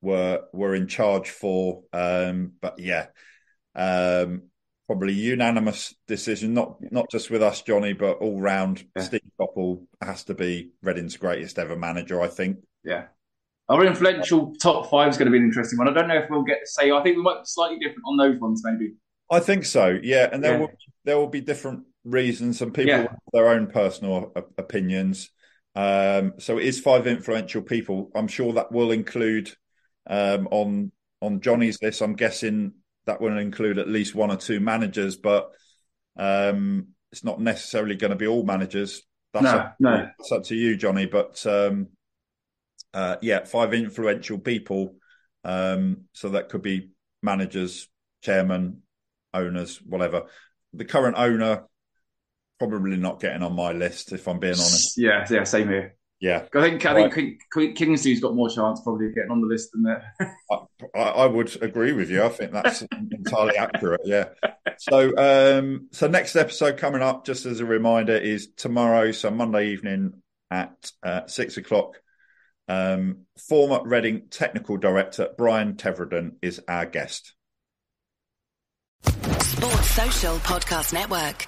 were 0.00 0.42
were 0.52 0.76
in 0.76 0.86
charge 0.86 1.30
for. 1.30 1.82
Um, 1.92 2.52
but 2.60 2.78
yeah, 2.78 3.06
um, 3.74 4.42
probably 4.88 5.12
unanimous 5.12 5.94
decision, 6.08 6.54
not 6.54 6.78
not 6.90 7.08
just 7.10 7.30
with 7.30 7.42
us, 7.42 7.62
Johnny, 7.62 7.92
but 7.92 8.18
all 8.18 8.40
round. 8.40 8.84
Yeah. 8.96 9.02
Steve 9.02 9.20
Coppell 9.38 9.86
has 10.02 10.24
to 10.24 10.34
be 10.34 10.70
Reading's 10.82 11.16
greatest 11.16 11.58
ever 11.58 11.76
manager, 11.76 12.20
I 12.20 12.28
think. 12.28 12.58
Yeah. 12.82 13.04
Our 13.68 13.84
influential 13.84 14.54
top 14.54 14.90
five 14.90 15.10
is 15.10 15.18
going 15.18 15.26
to 15.26 15.30
be 15.30 15.36
an 15.36 15.44
interesting 15.44 15.78
one. 15.78 15.88
I 15.88 15.92
don't 15.92 16.08
know 16.08 16.16
if 16.16 16.30
we'll 16.30 16.42
get 16.42 16.60
to 16.60 16.66
say. 16.66 16.90
I 16.90 17.02
think 17.02 17.16
we 17.16 17.22
might 17.22 17.40
be 17.40 17.44
slightly 17.44 17.78
different 17.78 18.02
on 18.06 18.16
those 18.16 18.40
ones, 18.40 18.62
maybe. 18.64 18.94
I 19.30 19.40
think 19.40 19.66
so. 19.66 19.98
Yeah, 20.02 20.30
and 20.32 20.42
there 20.42 20.52
yeah. 20.52 20.58
will 20.58 20.70
there 21.04 21.18
will 21.18 21.28
be 21.28 21.42
different 21.42 21.84
reasons, 22.04 22.62
and 22.62 22.72
people 22.72 22.90
yeah. 22.90 23.02
have 23.02 23.18
their 23.34 23.48
own 23.48 23.66
personal 23.66 24.32
opinions. 24.56 25.30
Um, 25.74 26.32
so 26.38 26.56
it 26.56 26.64
is 26.64 26.80
five 26.80 27.06
influential 27.06 27.60
people. 27.60 28.10
I'm 28.14 28.26
sure 28.26 28.54
that 28.54 28.72
will 28.72 28.90
include 28.90 29.52
um, 30.08 30.48
on 30.50 30.92
on 31.20 31.42
Johnny's 31.42 31.78
list. 31.82 32.00
I'm 32.00 32.16
guessing 32.16 32.72
that 33.08 33.22
will 33.22 33.38
include 33.38 33.78
at 33.78 33.88
least 33.88 34.14
one 34.14 34.30
or 34.30 34.36
two 34.36 34.60
managers, 34.60 35.16
but 35.16 35.50
um, 36.18 36.88
it's 37.10 37.24
not 37.24 37.40
necessarily 37.40 37.96
going 37.96 38.10
to 38.10 38.16
be 38.16 38.26
all 38.26 38.44
managers. 38.44 39.02
That's 39.32 39.44
no, 39.44 39.50
up, 39.50 39.76
no, 39.80 40.10
it's 40.18 40.30
up 40.30 40.44
to 40.44 40.54
you, 40.54 40.76
Johnny. 40.76 41.06
But 41.06 41.44
um, 41.46 41.88
uh, 42.92 43.16
yeah, 43.22 43.44
five 43.44 43.72
influential 43.72 44.38
people. 44.38 44.96
Um, 45.42 46.04
so 46.12 46.30
that 46.30 46.50
could 46.50 46.60
be 46.60 46.90
managers, 47.22 47.88
chairman, 48.22 48.82
owners, 49.32 49.80
whatever. 49.82 50.26
The 50.74 50.84
current 50.84 51.16
owner 51.16 51.64
probably 52.58 52.98
not 52.98 53.20
getting 53.20 53.42
on 53.42 53.54
my 53.54 53.72
list, 53.72 54.12
if 54.12 54.28
I'm 54.28 54.38
being 54.38 54.52
honest. 54.52 54.98
Yeah, 54.98 55.26
yeah, 55.30 55.44
same 55.44 55.68
here. 55.68 55.96
Yeah, 56.20 56.46
I 56.52 56.62
think 56.62 56.84
I 56.84 56.94
right. 56.94 57.14
think 57.14 57.76
Kingsley's 57.76 58.20
got 58.20 58.34
more 58.34 58.50
chance 58.50 58.80
probably 58.80 59.06
of 59.06 59.14
getting 59.14 59.30
on 59.30 59.40
the 59.40 59.46
list 59.46 59.70
than 59.70 59.84
that. 59.84 60.02
I, 60.94 60.98
I, 60.98 61.26
would 61.26 61.62
agree 61.62 61.92
with 61.92 62.10
you. 62.10 62.24
I 62.24 62.28
think 62.28 62.50
that's 62.50 62.82
entirely 63.12 63.56
accurate. 63.56 64.00
Yeah. 64.04 64.30
So, 64.78 65.16
um, 65.16 65.88
so 65.92 66.08
next 66.08 66.34
episode 66.34 66.76
coming 66.76 67.02
up, 67.02 67.24
just 67.24 67.46
as 67.46 67.60
a 67.60 67.64
reminder, 67.64 68.16
is 68.16 68.48
tomorrow, 68.56 69.12
so 69.12 69.30
Monday 69.30 69.68
evening 69.68 70.14
at 70.50 70.90
uh, 71.04 71.26
six 71.26 71.56
o'clock. 71.56 72.00
Um, 72.66 73.26
former 73.48 73.80
Reading 73.84 74.28
technical 74.28 74.76
director 74.76 75.28
Brian 75.38 75.74
Tevreden 75.74 76.32
is 76.42 76.60
our 76.66 76.84
guest. 76.84 77.34
Sports 79.04 79.90
Social 79.90 80.36
Podcast 80.38 80.92
Network. 80.92 81.46